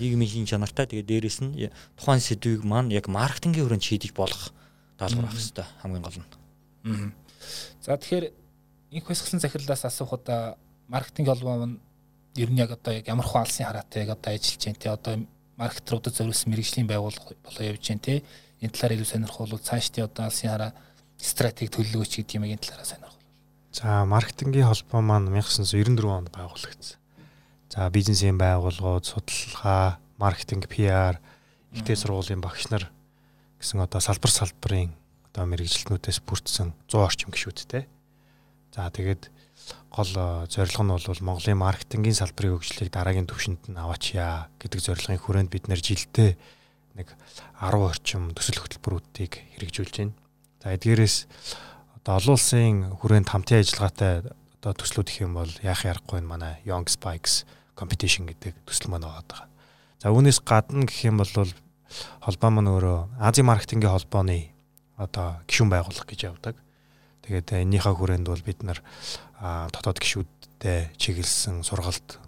нийгмийн 0.00 0.30
шин 0.30 0.46
чанартай. 0.48 0.88
Тэгээд 0.88 1.08
дээрэс 1.08 1.38
нь 1.44 1.68
тухайн 1.96 2.20
сэдвийг 2.20 2.64
маань 2.64 2.92
яг 2.92 3.08
маркетингийн 3.08 3.68
хүрээнд 3.68 3.84
шийдэж 3.84 4.12
болох 4.16 4.52
даалгавар 4.96 5.28
авах 5.28 5.36
хэрэгтэй 5.36 5.66
хамгийн 5.80 6.04
гол 6.04 6.18
нь. 6.20 7.12
За 7.80 7.96
тэгэхээр 7.96 8.24
инх 8.92 9.06
хэсгсэн 9.08 9.40
захирлаас 9.40 9.84
асуух 9.88 10.12
удаа 10.12 10.60
маркетинг 10.88 11.28
холбоо 11.28 11.56
маань 11.58 11.78
ер 12.36 12.50
нь 12.50 12.58
яг 12.58 12.70
одоо 12.72 12.92
яг 12.94 13.06
ямар 13.06 13.26
хуу 13.26 13.42
алсын 13.42 13.66
хараатай 13.66 14.02
яг 14.02 14.16
одоо 14.16 14.32
ажиллаж 14.32 14.64
байна 14.64 14.78
те 14.80 14.88
одоо 14.90 15.14
маркетруудад 15.56 16.14
зориулсан 16.14 16.50
мэрэгжлийн 16.52 16.88
байгууллага 16.88 17.36
болоо 17.44 17.64
явж 17.64 17.84
байна 17.88 18.02
те 18.02 18.22
энэ 18.62 18.72
талаар 18.72 18.96
илүү 18.96 19.08
сонирхолтой 19.10 19.60
цаашдын 19.60 20.06
одоо 20.06 20.24
алсын 20.26 20.50
хараа 20.50 20.72
стратеги 21.18 21.70
төлөвлөгөөч 21.70 22.12
гэдэг 22.18 22.36
юм 22.38 22.46
энэ 22.46 22.62
талаараа 22.62 22.88
сонирхол. 22.88 23.22
За 23.72 24.04
маркетингийн 24.04 24.68
холбоо 24.68 25.00
маань 25.00 25.30
1994 25.30 26.06
онд 26.10 26.28
байгуулагдсан. 26.34 26.98
За 27.72 27.88
бизнесийн 27.88 28.36
байгууллагууд, 28.36 29.06
судалгаа, 29.06 30.02
маркетинг, 30.18 30.68
PR, 30.68 31.16
ихтэй 31.72 31.96
сургуулийн 31.96 32.42
багш 32.44 32.68
нар 32.68 32.90
гэсэн 33.56 33.80
одоо 33.80 34.00
салбар 34.02 34.28
салбарын 34.28 34.92
одоо 35.32 35.48
мэрэгжилтнүүдээс 35.48 36.20
бүрдсэн 36.26 36.76
100 36.90 37.00
орчим 37.00 37.30
гишүүдтэй. 37.32 37.88
За 38.72 38.88
тэгээд 38.88 39.28
гол 39.92 40.10
э, 40.16 40.48
зорилго 40.48 40.82
нь 40.82 40.92
бол 40.96 41.20
Монголын 41.20 41.60
маркетингийн 41.60 42.16
салбарын 42.16 42.56
хөгжлийг 42.56 42.88
дараагийн 42.88 43.28
түвшинд 43.28 43.68
нь 43.68 43.76
аваачъя 43.76 44.48
гэдэг 44.56 44.80
зорилгын 44.80 45.20
хүрээнд 45.20 45.52
бид 45.52 45.68
нэр 45.68 45.80
жилдээ 45.84 46.40
нэг 46.96 47.08
10 47.60 47.76
орчим 47.76 48.32
төсөл 48.32 48.64
хөтөлбөрүүдийг 48.64 49.32
хэрэгжүүлж 49.60 49.94
байна. 50.00 50.16
За 50.64 50.72
эдгээрээс 50.72 51.16
одоо 52.00 52.16
олон 52.16 52.36
улсын 52.40 52.76
хүрээнд 52.96 53.28
хамтын 53.28 53.60
ажиллагаатай 53.60 54.12
одоо 54.64 54.72
төслүүд 54.72 55.08
их 55.12 55.20
юм 55.20 55.36
бол 55.36 55.52
яах 55.60 55.84
ярахгүй 55.84 56.24
манай 56.24 56.64
Young 56.64 56.88
Spikes 56.88 57.44
competition 57.76 58.24
гэдэг 58.24 58.56
төсөл 58.64 58.88
маань 58.88 59.04
байгаа. 59.04 59.52
За 60.00 60.08
үүнээс 60.08 60.40
гадна 60.40 60.88
гэх 60.88 61.12
юм 61.12 61.20
бол 61.20 61.28
холбоо 62.24 62.50
маань 62.50 62.72
өөрөө 62.72 63.20
Азийн 63.20 63.52
маркетингийн 63.52 63.92
холбооны 63.92 64.54
одоо 64.96 65.44
гишүүн 65.44 65.68
байгууллага 65.68 66.08
гэж 66.08 66.20
явдаг. 66.24 66.56
Тэгээд 67.22 67.48
энэнийхээ 67.54 67.94
хүрээнд 67.94 68.26
бол 68.26 68.42
бид 68.42 68.60
нар 68.66 68.78
дотоод 69.40 69.98
гишүүдтэй 70.02 70.90
чиглэсэн 70.98 71.62
сургалт 71.62 72.18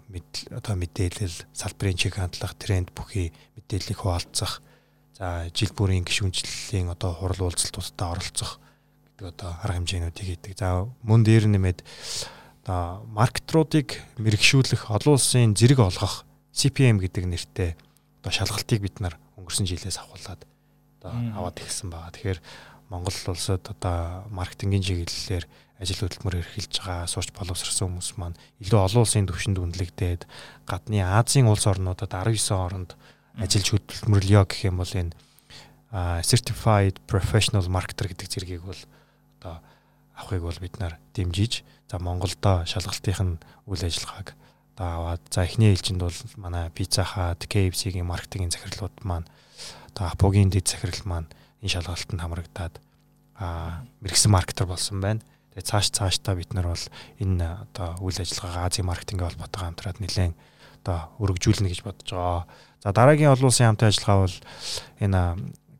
одоо 0.51 0.75
мэдээлэл 0.79 1.51
салбарын 1.51 1.99
чиг 1.99 2.15
хандлах 2.15 2.55
тренд 2.55 2.95
бүхий 2.95 3.35
мэдээллийг 3.59 3.99
хуваалцах 3.99 4.63
за 5.15 5.47
жил 5.51 5.71
бүрийн 5.75 6.07
гишүүнчлэлийн 6.07 6.91
одоо 6.91 7.11
хурал 7.15 7.51
уулзалтуудад 7.51 7.99
оролцох 7.99 8.59
гэдэг 9.15 9.27
одоо 9.31 9.51
арга 9.63 9.79
хэмжээнүүдийг 9.79 10.27
хийдэг. 10.27 10.53
За 10.59 10.87
мөн 11.03 11.23
дээр 11.23 11.47
нэмээд 11.47 11.83
одоо 12.63 13.03
маркетруудыг 13.11 13.99
мэрэгшүүлэх 14.19 14.91
олон 14.91 15.15
улсын 15.15 15.55
зэрэг 15.55 15.79
олгох 15.79 16.27
CPM 16.51 16.99
гэдэг 16.99 17.23
нэртэй 17.27 17.69
одоо 18.19 18.31
шалгалтыг 18.31 18.79
бид 18.83 18.99
нар 18.99 19.15
өнгөрсөн 19.39 19.67
жилээс 19.67 20.03
авахулаад 20.03 20.43
одоо 20.99 21.11
аваад 21.35 21.63
ирсэн 21.63 21.87
байгаа. 21.91 22.11
Тэгэхээр 22.11 22.39
Монгол 22.89 23.17
улсад 23.27 23.65
одоо 23.69 24.25
маркетингийн 24.29 24.83
чиглэлээр 24.85 25.45
ажил 25.81 26.07
хөдөлмөр 26.07 26.39
эрхэлж 26.39 26.79
байгаа 26.79 27.07
сурч 27.09 27.33
боловсрсан 27.35 27.91
хүмүүс 27.91 28.15
маань 28.15 28.39
илүү 28.63 28.79
олон 28.79 29.03
улсын 29.03 29.27
түвшинд 29.27 29.59
үнэлэгдээд 29.59 30.21
гадны 30.69 31.03
Азийн 31.03 31.51
улс 31.51 31.67
орнуудад 31.67 32.13
19 32.13 32.55
оронд 32.55 32.95
ажиллаж 33.35 33.67
хөдөлмөрлөё 33.75 34.47
гэх 34.47 34.71
юм 34.71 34.79
бол 34.79 34.93
энэ 34.93 35.11
certified 36.23 36.95
professional 37.07 37.67
marketer 37.67 38.07
гэдэг 38.07 38.27
зэргийг 38.31 38.63
бол 38.63 38.81
одоо 39.39 39.59
авахыг 40.15 40.43
бол 40.47 40.59
бид 40.63 40.79
нар 40.79 40.95
дэмжиж 41.11 41.63
за 41.91 41.99
Монголдо 41.99 42.63
шалгалтынх 42.63 43.21
нь 43.23 43.39
үйл 43.67 43.83
ажиллагааг 43.83 44.35
одоо 44.75 44.87
аваад 44.87 45.23
за 45.31 45.43
эхний 45.43 45.71
ээлжинд 45.71 45.99
бол 46.03 46.19
манай 46.35 46.71
Pizza 46.71 47.03
Hut, 47.03 47.47
KFC-гийн 47.47 48.07
маркетингийн 48.07 48.51
захирлууд 48.51 48.95
маань 49.03 49.27
одоо 49.91 50.11
Апогийн 50.11 50.51
дэд 50.51 50.67
захирал 50.67 51.03
маань 51.03 51.27
энэ 51.65 51.73
шалгалтанд 51.73 52.21
хамрагдаад 52.21 52.75
мэрэгсэн 54.05 54.29
маркетер 54.29 54.69
болсон 54.69 55.01
байна. 55.01 55.25
Тэгээ 55.57 55.65
цааш 55.65 55.89
цаашдаа 55.89 56.37
бид 56.37 56.53
нар 56.53 56.69
бол 56.69 56.85
энэ 57.17 57.65
одоо 57.65 57.97
үйл 58.05 58.21
ажиллагаагаа 58.21 58.69
Азийн 58.69 58.85
маркетингийн 58.85 59.27
холбоотойгоо 59.33 59.67
хамтраад 59.73 59.97
нэлээд 59.97 60.37
одоо 60.85 61.09
өргөжүүлнэ 61.17 61.73
гэж 61.73 61.81
бодож 61.81 62.09
байгаа. 62.13 62.43
За 62.85 62.93
дараагийн 62.93 63.33
олон 63.33 63.49
улсын 63.49 63.73
хамтын 63.73 63.89
ажиллагаа 63.89 64.19
бол 64.29 64.37
энэ 65.01 65.21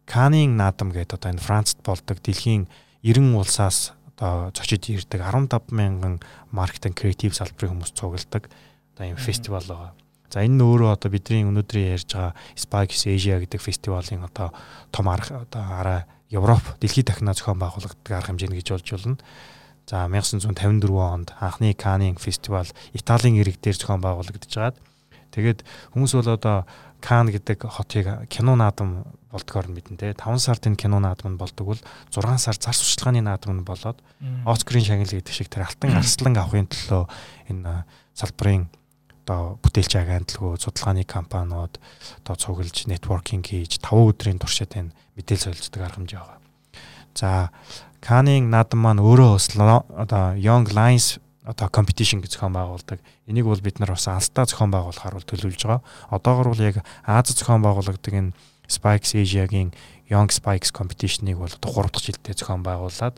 Канийн 0.06 0.58
наадам 0.58 0.90
гэдэг 0.90 1.18
одоо 1.18 1.30
энэ 1.34 1.46
Францд 1.46 1.78
болдог 1.86 2.18
дэлхийн 2.22 2.66
90 3.06 3.38
улсаас 3.38 3.94
одоо 4.18 4.50
зочид 4.54 4.90
ирдэг 4.90 5.22
15 5.22 5.70
мянган 5.70 6.22
маркетинг 6.52 6.98
креатив 6.98 7.36
салбарын 7.36 7.78
хүмүүс 7.78 7.94
цугладаг 7.94 8.50
одоо 8.96 9.06
энэ 9.06 9.22
фестивал 9.22 9.66
байгаа. 9.66 9.94
За 10.30 10.42
энэ 10.42 10.58
нь 10.58 10.66
өөрөө 10.66 10.90
одоо 10.96 11.10
бидний 11.12 11.46
өнөөдрийн 11.46 11.96
ярьж 11.96 12.10
байгаа 12.14 12.34
Spikes 12.56 13.06
Asia 13.06 13.40
гэдэг 13.40 13.62
фестивалийн 13.62 14.26
одоо 14.26 14.54
том 14.92 15.06
арга 15.10 15.46
одоо 15.46 15.64
араа 15.64 16.00
Европ 16.30 16.64
дэлхийд 16.82 17.08
дахинаа 17.08 17.38
зохион 17.38 17.62
байгуулагддаг 17.62 18.12
арга 18.12 18.30
хэмжээ 18.34 18.50
гэж 18.58 18.70
болж 18.74 18.88
болно. 18.92 19.18
За 19.86 20.10
1954 20.10 20.90
онд 20.98 21.30
анхны 21.38 21.74
Канийн 21.78 22.18
фестивал 22.18 22.68
Италийн 22.94 23.38
ирэг 23.38 23.62
дээр 23.62 23.78
зохион 23.78 24.02
байгуулагдаж 24.02 24.50
байгаад 24.50 24.78
тэгээд 25.32 25.60
хүмүүс 25.94 26.14
бол 26.18 26.30
одоо 26.34 26.66
Кан 27.06 27.30
гэдэг 27.30 27.70
хотыг 27.70 28.26
кино 28.34 28.58
наадам 28.58 29.06
болдгоор 29.30 29.70
нь 29.70 29.78
мэднэ 29.78 29.98
те 30.00 30.18
5 30.18 30.42
сард 30.42 30.66
энэ 30.66 30.80
кино 30.80 30.98
наадам 30.98 31.36
нь 31.36 31.38
болдог 31.38 31.70
бол 31.70 31.82
6 32.10 32.42
сар 32.42 32.58
зар 32.58 32.74
сурчлагын 32.74 33.30
наадам 33.30 33.62
нь 33.62 33.68
болоод 33.68 34.02
Оскарын 34.42 34.82
шагнал 34.82 35.14
гэдэг 35.14 35.30
шиг 35.30 35.54
тэр 35.54 35.70
алтан 35.70 35.94
арслан 36.02 36.34
авахын 36.34 36.66
төлөө 36.66 37.06
энэ 37.54 37.86
салбарын 38.18 38.66
одоо 39.26 39.58
бүтээлч 39.66 39.98
агентлагууд 39.98 40.62
судалгааны 40.62 41.02
компаниуд 41.02 41.82
одоо 42.22 42.36
цуглаж 42.38 42.86
нэтворкинг 42.86 43.50
хийж 43.50 43.82
5 43.82 44.14
өдрийн 44.14 44.38
туршид 44.38 44.78
энэ 44.78 44.94
мэдээлэл 45.18 45.50
солилцдог 45.50 45.82
арга 45.82 45.98
хэмжээ 45.98 46.22
байгаа. 46.22 46.40
За 47.18 47.50
Канийн 48.06 48.54
наадам 48.54 48.86
маань 48.86 49.02
өөрөө 49.02 49.34
бас 49.34 49.50
одоо 49.50 50.38
Young 50.38 50.70
Lions 50.70 51.18
одоо 51.42 51.74
competition 51.74 52.22
гэж 52.22 52.38
зохион 52.38 52.54
байгуулдаг. 52.54 53.02
Энийг 53.26 53.50
бол 53.50 53.58
бид 53.58 53.82
нар 53.82 53.98
бас 53.98 54.06
алстаа 54.06 54.46
зохион 54.46 54.70
байгуулахаар 54.70 55.18
бол 55.18 55.26
төлөвлөж 55.26 55.62
байгаа. 55.66 55.82
Одоогор 56.14 56.54
бол 56.54 56.62
яг 56.62 56.86
Аз 57.02 57.34
зохион 57.34 57.66
байгуулагддаг 57.66 58.14
энэ 58.14 58.38
Spikes 58.70 59.18
Asia-гийн 59.18 59.74
Young 60.06 60.30
Spikes 60.30 60.70
competition-ыг 60.70 61.38
бол 61.38 61.50
одоо 61.50 61.82
3 61.82 61.90
дахь 61.90 62.06
жилдээ 62.06 62.38
зохион 62.38 62.62
байгуулад 62.62 63.18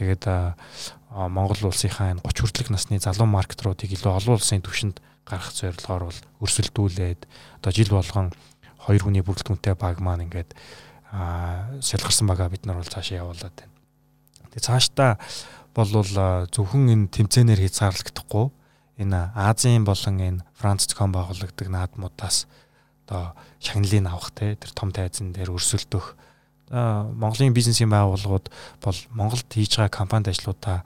тэгээд 0.00 0.24
Монгол 1.12 1.68
улсынхаа 1.68 2.16
энэ 2.16 2.24
30 2.24 2.40
хүртэлх 2.40 2.70
насны 2.72 2.96
залуу 2.96 3.28
маркетруудыг 3.28 3.92
илүү 3.92 4.16
олон 4.16 4.40
улсын 4.40 4.64
түвшинд 4.64 5.00
гаргах 5.26 5.54
зорилгоор 5.54 6.02
бол 6.10 6.20
өрсөлдүүлээд 6.42 7.20
одоо 7.62 7.72
жил 7.72 7.90
болгон 7.94 8.32
хоёр 8.82 9.02
хүний 9.06 9.22
бүрэлдэхүүнтэй 9.22 9.74
баг 9.78 10.02
маань 10.02 10.26
ингээд 10.26 10.54
шалгарсан 11.12 12.26
байгаа 12.26 12.48
бид 12.50 12.66
нар 12.66 12.80
бол 12.80 12.88
цаашаа 12.88 13.22
явуулаад 13.22 13.54
байна. 13.54 13.74
Тэгээ 14.50 14.66
цаашдаа 14.66 15.20
болвол 15.76 16.12
зөвхөн 16.50 16.90
энэ 16.90 17.12
тэмцээнээр 17.14 17.60
хязгаарлагдахгүй 17.68 18.46
энэ 19.00 19.32
Азийн 19.36 19.84
болон 19.84 20.16
энэ 20.20 20.44
Франц 20.56 20.88
зохион 20.88 21.12
байгуулагддаг 21.12 21.68
наадмуудаас 21.68 22.50
одоо 23.06 23.32
шагналыг 23.60 24.06
авах 24.08 24.32
те 24.32 24.56
тэр 24.56 24.72
том 24.72 24.92
тайзан 24.92 25.32
дээр 25.32 25.52
өрсөлдөх 25.52 26.16
Монголын 26.72 27.52
бизнесийн 27.52 27.92
байгууллагууд 27.92 28.48
бол 28.80 28.98
Монголд 29.12 29.48
хийж 29.52 29.76
байгаа 29.76 29.92
компанид 29.92 30.32
ажлуудаа 30.32 30.84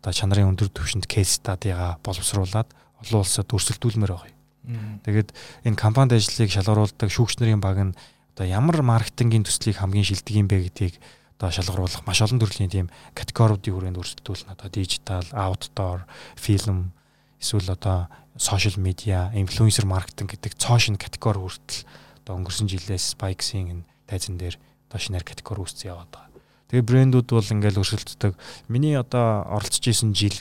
одоо 0.00 0.12
чанарын 0.12 0.56
өндөр 0.56 0.72
түвшинд 0.72 1.04
кейс 1.04 1.36
стадигаа 1.36 2.00
боловсруулад 2.00 2.72
олон 3.06 3.22
улсад 3.22 3.48
өрсөлдүүлмээр 3.48 4.12
байгаа 4.12 4.30
юм. 4.30 5.00
Тэгээд 5.06 5.30
энэ 5.62 5.78
компанид 5.78 6.18
ажлыг 6.18 6.50
шалгаруулдаг 6.50 7.06
шүүгч 7.06 7.38
нарын 7.38 7.62
баг 7.62 7.78
нь 7.78 7.96
одоо 8.34 8.46
ямар 8.46 8.82
маркетингийн 8.82 9.46
төслийг 9.46 9.78
хамгийн 9.78 10.04
шилдэг 10.04 10.34
юм 10.34 10.50
бэ 10.50 10.66
гэдгийг 10.68 10.98
одоо 11.38 11.54
шалгаруулах 11.54 12.02
маш 12.02 12.20
олон 12.20 12.42
төрлийн 12.42 12.72
тийм 12.72 12.86
категориудын 13.14 13.72
хүрээнд 13.72 14.00
өрсөлдүүлнэ. 14.00 14.52
Одоо 14.56 14.68
дижитал, 14.72 15.28
аутдор, 15.32 16.08
фильм, 16.34 16.92
эсвэл 17.38 17.72
одоо 17.72 18.10
сошиал 18.36 18.80
медиа, 18.80 19.30
инфлюенсер 19.36 19.86
маркетинг 19.86 20.34
гэдэг 20.34 20.58
цоо 20.58 20.80
шин 20.82 20.96
категори 20.98 21.40
хүртэл 21.40 21.86
одоо 22.26 22.42
өнгөрсөн 22.42 22.66
жилээс 22.66 23.14
Spikes-ийн 23.14 23.84
тайзан 24.08 24.36
дээр 24.40 24.58
одоо 24.90 24.98
шинээр 24.98 25.24
категори 25.24 25.62
үүсцэн 25.62 25.94
яваад 25.94 26.10
байгаа. 26.10 26.32
Тэгээ 26.72 26.88
брэндүүд 26.88 27.28
бол 27.30 27.52
ингээл 27.54 27.80
өрсөлддөг. 27.80 28.34
Миний 28.66 28.98
одоо 28.98 29.46
оролцож 29.46 29.84
исэн 29.86 30.10
жил 30.10 30.34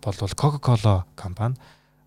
болвол 0.00 0.32
Coca-Cola 0.32 1.04
компани 1.14 1.60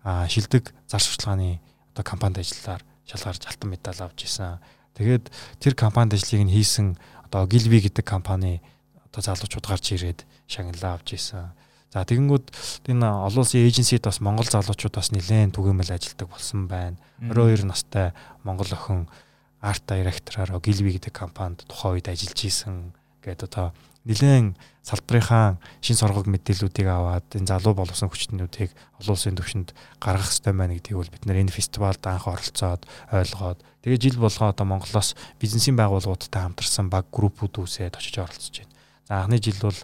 шилдэг 0.04 0.74
зар 0.88 1.02
сурталчилгааны 1.02 1.60
одоо 1.94 2.04
компанид 2.04 2.42
ажиллаар 2.42 2.82
шалгарч 3.06 3.46
алтан 3.46 3.70
медаль 3.70 4.02
авч 4.02 4.24
исэн. 4.26 4.58
Тэгээд 4.94 5.30
тэр 5.60 5.74
компанид 5.74 6.14
ажлыг 6.14 6.42
нь 6.42 6.52
хийсэн 6.52 6.98
одоо 7.26 7.46
Gilby 7.46 7.80
гэдэг 7.80 8.04
компани 8.04 8.60
одоо 9.08 9.22
залуучууд 9.22 9.66
гарч 9.66 9.92
ирээд 9.92 10.24
шагналаа 10.48 10.98
авч 10.98 11.14
исэн. 11.14 11.52
За 11.92 12.04
тэгэнгүүт 12.08 12.88
энэ 12.88 13.04
олон 13.04 13.44
улсын 13.44 13.68
эйженсид 13.68 14.02
бас 14.02 14.24
Монгол 14.24 14.48
залуучууд 14.48 14.96
бас 14.96 15.12
нэлээд 15.12 15.52
түгээмэл 15.52 15.92
ажилдаг 15.92 16.28
болсон 16.28 16.64
байна. 16.64 16.96
22 17.20 17.68
настай 17.68 18.16
Монгол 18.44 18.72
охин 18.72 19.08
арт 19.60 19.84
директороор 19.86 20.56
Gilby 20.64 20.96
гэдэг 20.96 21.12
компанид 21.12 21.68
тухайн 21.68 22.00
үед 22.00 22.08
ажиллаж 22.08 22.40
исэн 22.40 22.96
гэдэг 23.20 23.48
одоо 23.52 23.76
нэлээд 24.06 24.58
салбарынхаа 24.82 25.62
шин 25.78 25.94
соргог 25.94 26.26
мэдээллүүдийг 26.26 26.88
аваад 26.90 27.26
энэ 27.38 27.46
залуу 27.46 27.78
боловсон 27.78 28.10
хүчнүүдийг 28.10 28.74
олон 28.98 29.14
улсын 29.14 29.38
төвшөнд 29.38 29.70
гаргах 30.02 30.26
хэрэгтэй 30.26 30.54
байна 30.58 30.74
гэдгийг 30.74 30.98
бол 30.98 31.14
бид 31.14 31.22
нэр 31.22 31.42
энэ 31.46 31.54
фестивальд 31.54 32.02
анх 32.10 32.26
оролцоод 32.26 32.82
ойлгоод 33.14 33.62
тэгээ 33.86 34.02
жил 34.02 34.18
болгоо 34.18 34.50
одоо 34.50 34.66
Монголоос 34.66 35.14
бизнесийн 35.38 35.78
байгууллагуудтай 35.78 36.42
хамтарсан 36.42 36.90
баг 36.90 37.06
группүүд 37.14 37.62
үүсээд 37.62 37.94
очиж 37.94 38.18
оролцож 38.18 38.66
байна. 38.66 38.74
За 39.06 39.22
анхны 39.22 39.38
жил 39.38 39.58
бол 39.62 39.78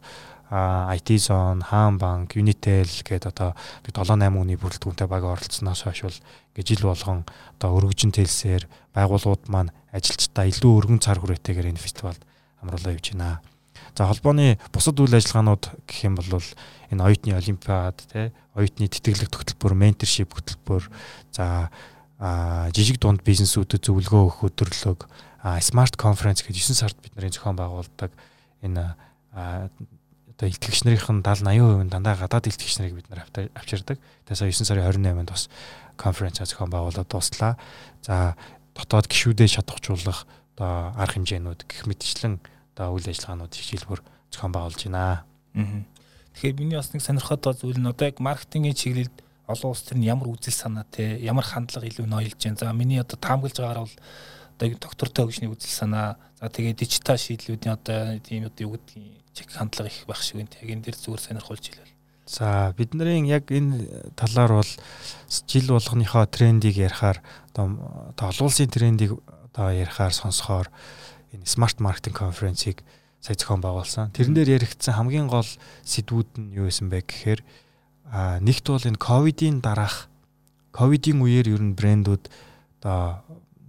IT 0.50 1.08
Zone, 1.20 1.62
Хаан 1.62 1.98
банк, 1.98 2.32
Unitel 2.34 2.88
гэдэг 2.88 3.36
одоо 3.36 3.52
7 3.84 4.00
8 4.02 4.32
хүний 4.32 4.56
бүрэлдэхүүнтэй 4.56 5.06
баг 5.06 5.22
оролцсноос 5.22 5.84
хойш 5.84 6.08
бол 6.08 6.18
ингээ 6.56 6.68
жил 6.72 6.88
болгон 6.88 7.28
одоо 7.60 7.70
өргөжин 7.76 8.16
тэлсээр 8.16 8.64
байгууллагууд 8.96 9.44
маань 9.52 9.70
ажилчдаа 9.92 10.48
илүү 10.48 10.72
өргөн 10.72 11.04
цар 11.04 11.20
хүрээтэйгээр 11.20 11.68
энэ 11.68 11.84
фестивальд 11.84 12.24
амруулаа 12.64 12.96
явж 12.96 13.12
байна. 13.12 13.44
За 13.94 14.06
холбооны 14.06 14.58
бусад 14.72 14.98
үйл 15.00 15.14
ажиллагаанууд 15.14 15.64
гэх 15.86 16.00
юм 16.06 16.14
бол 16.16 16.42
энэ 16.90 17.04
оюутны 17.04 17.32
олимпиад 17.34 17.98
тий 18.10 18.32
оюутны 18.54 18.88
тэтгэлэг 18.88 19.28
тогтолбор, 19.28 19.74
менторшип 19.74 20.32
хөтөлбөр 20.32 20.88
за 21.32 21.70
жижиг 22.74 22.98
дунд 22.98 23.22
бизнесүүдэд 23.22 23.86
зөвлөгөө 23.86 24.22
өгөх 24.26 24.40
өдөрлөг 24.50 25.06
смарт 25.62 25.94
конференц 25.94 26.42
гэж 26.42 26.58
9 26.58 26.74
сард 26.74 26.98
бид 26.98 27.14
нарын 27.14 27.30
зохион 27.30 27.54
байгуулдаг 27.54 28.10
энэ 28.66 28.98
одоо 29.34 30.46
илтгэгч 30.50 30.82
нарын 30.82 31.22
70 31.22 31.46
80% 31.46 31.86
нь 31.86 31.92
дандаа 31.94 32.18
гадаад 32.18 32.50
илтгэгч 32.50 32.74
нарыг 32.78 32.94
бид 32.98 33.10
нар 33.10 33.22
авчирдаг. 33.54 33.98
Тэгээс 34.26 34.42
9 34.50 34.66
сарын 34.66 34.86
28-нд 34.86 35.30
бас 35.30 35.46
конференц 35.94 36.42
зохион 36.42 36.70
байгуулаад 36.70 37.06
дуслаа. 37.06 37.54
За 38.02 38.34
дотоод 38.74 39.06
гişүүдээ 39.06 39.46
шатахжуулах 39.46 40.26
одоо 40.58 40.94
арга 40.98 41.18
хэмжээнүүд 41.18 41.60
гэх 41.70 41.86
мэтчлэн 41.86 42.42
одоо 42.78 42.94
үйл 42.94 43.10
ажиллагаанууд 43.10 43.50
хичээлбэр 43.50 44.00
зохион 44.30 44.52
байгуулж 44.54 44.80
байна. 44.86 45.26
Тэгэхээр 46.38 46.58
миний 46.62 46.78
бас 46.78 46.94
нэг 46.94 47.02
сонирхоод 47.02 47.42
зүйл 47.58 47.82
нь 47.82 47.90
одоо 47.90 48.06
яг 48.06 48.22
маркетингийн 48.22 48.78
чиглэлд 48.78 49.16
олон 49.50 49.74
улс 49.74 49.82
төр 49.82 49.98
нь 49.98 50.06
ямар 50.06 50.30
үзэл 50.30 50.54
санаа 50.54 50.86
те 50.86 51.18
ямар 51.18 51.42
хандлага 51.42 51.90
илүү 51.90 52.06
ноёлж 52.06 52.38
байна. 52.38 52.62
За 52.62 52.70
миний 52.70 53.02
одоо 53.02 53.18
таамаглаж 53.18 53.58
байгаагаар 53.58 53.82
бол 53.82 53.96
одоо 54.54 54.68
доктортой 54.78 55.26
хөгжлийн 55.26 55.50
үзэл 55.50 55.74
санаа 55.74 56.22
за 56.38 56.46
тэгээ 56.46 56.78
дижитал 56.78 57.18
шийдлүүдийн 57.18 57.74
одоо 57.74 58.22
тийм 58.22 58.46
одоо 58.46 58.62
юу 58.62 58.78
гэдгийг 58.78 59.26
чиг 59.34 59.50
хандлага 59.50 59.90
их 59.90 60.06
байх 60.06 60.22
шиг 60.22 60.38
байна. 60.38 60.54
Яг 60.62 60.70
энэ 60.70 60.84
дээр 60.86 60.96
зүгээр 61.02 61.24
сонирхолж 61.26 61.64
хэлвэл. 61.66 61.96
За 62.30 62.74
бидний 62.78 63.26
яг 63.26 63.50
энэ 63.50 64.12
талаар 64.14 64.62
бол 64.62 64.72
жил 65.26 65.66
болгоныхоо 65.66 66.30
трендийг 66.30 66.76
ярихаар 66.78 67.18
одоо 67.50 67.66
олон 68.14 68.46
улсын 68.46 68.70
трендийг 68.70 69.18
одоо 69.50 69.72
ярихаар 69.72 70.12
сонсохоор 70.12 70.70
энэ 71.32 71.46
смарт 71.46 71.80
маркетинг 71.80 72.16
конференцийг 72.16 72.82
сая 73.20 73.34
зохион 73.34 73.60
байгуулсан. 73.60 74.10
Тэрэн 74.14 74.34
дээр 74.34 74.62
яригдсан 74.62 74.94
хамгийн 74.94 75.26
гол 75.26 75.46
сэдвүүд 75.84 76.30
нь 76.38 76.54
юу 76.54 76.70
байсан 76.70 76.88
бэ 76.88 77.02
гэхээр 77.02 77.40
нэгт 78.40 78.66
бол 78.70 78.88
энэ 78.88 79.02
ковидын 79.02 79.58
дараах 79.60 80.08
ковидын 80.72 81.18
үеэр 81.20 81.58
ер 81.58 81.62
нь 81.62 81.74
брэндүүд 81.74 82.24
одоо 82.80 83.20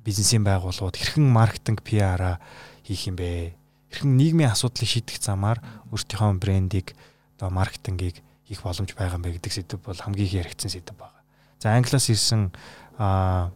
бизнесийн 0.05 0.45
байгууллагууд 0.45 0.95
хэрхэн 0.95 1.25
маркетинг 1.25 1.81
PR-аа 1.81 2.37
хийх 2.85 3.09
юм 3.09 3.17
бэ? 3.17 3.57
Хэрхэн 3.89 4.13
нийгмийн 4.15 4.53
асуудлыг 4.53 4.85
шийдэх 4.85 5.17
замаар 5.17 5.59
өөртөөхөө 5.89 6.37
брендийг 6.37 6.93
одоо 7.41 7.49
маркетингийг 7.49 8.21
хийх 8.45 8.61
боломж 8.61 8.93
байгаа 8.93 9.17
юм 9.17 9.25
бэ 9.25 9.41
гэдэг 9.41 9.53
сэдв 9.53 9.81
бол 9.81 9.97
хамгийн 9.97 10.29
их 10.29 10.37
яригдсан 10.45 10.69
сэдв 10.69 10.93
байгаа. 10.93 11.21
За 11.57 11.73
англиас 11.73 12.09
ирсэн 12.09 12.53
а 12.97 13.51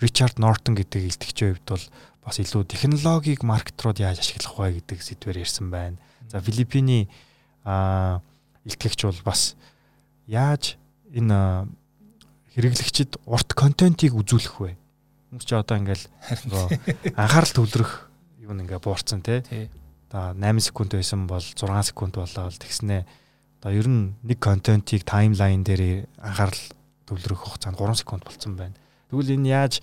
Ричард 0.00 0.36
Нортон 0.36 0.76
гэдэг 0.76 1.08
илтгэгчийн 1.08 1.56
хувьд 1.56 1.68
бол 1.68 1.84
бас 2.26 2.42
илүү 2.42 2.66
технологиг 2.66 3.46
маркетрууд 3.46 4.02
яаж 4.02 4.18
ашиглах 4.18 4.58
вэ 4.58 4.82
гэдэг 4.82 4.98
сэдвээр 4.98 5.46
ярьсан 5.46 5.70
байна. 5.70 5.94
За 6.26 6.42
Филиппиний 6.42 7.06
а 7.62 8.18
илтгэгч 8.66 9.06
бол 9.06 9.22
бас 9.22 9.54
яаж 10.26 10.74
энэ 11.14 11.70
хэрэглэгчид 12.58 13.22
урт 13.30 13.54
контентийг 13.54 14.18
үзүүлэх 14.18 14.58
вэ? 14.58 14.74
Хүмүүс 15.30 15.46
ч 15.46 15.54
одоо 15.54 15.78
ингээл 15.78 16.02
анхаарал 17.14 17.54
төвлөрөх 17.54 18.10
юу 18.42 18.58
нэг 18.58 18.74
ингээ 18.74 18.82
буурсан 18.82 19.22
тий. 19.22 19.70
Одоо 20.10 20.34
8 20.34 20.66
секунд 20.66 20.98
байсан 20.98 21.30
бол 21.30 21.42
6 21.42 21.62
секунд 21.62 22.18
болоо 22.18 22.50
л 22.50 22.58
тэгснэ. 22.58 23.06
Одоо 23.62 23.70
ер 23.70 23.86
нь 23.86 24.18
нэг 24.26 24.42
контентийг 24.42 25.06
таймлайн 25.06 25.62
дээр 25.62 26.10
анхаарал 26.18 26.62
төвлөрөх 27.06 27.38
хугацаа 27.54 27.70
нь 27.70 27.78
3 27.78 28.02
секунд 28.02 28.26
болцсон 28.26 28.58
байна. 28.58 28.74
Тэгвэл 29.10 29.38
энэ 29.38 29.46
яаж 29.46 29.78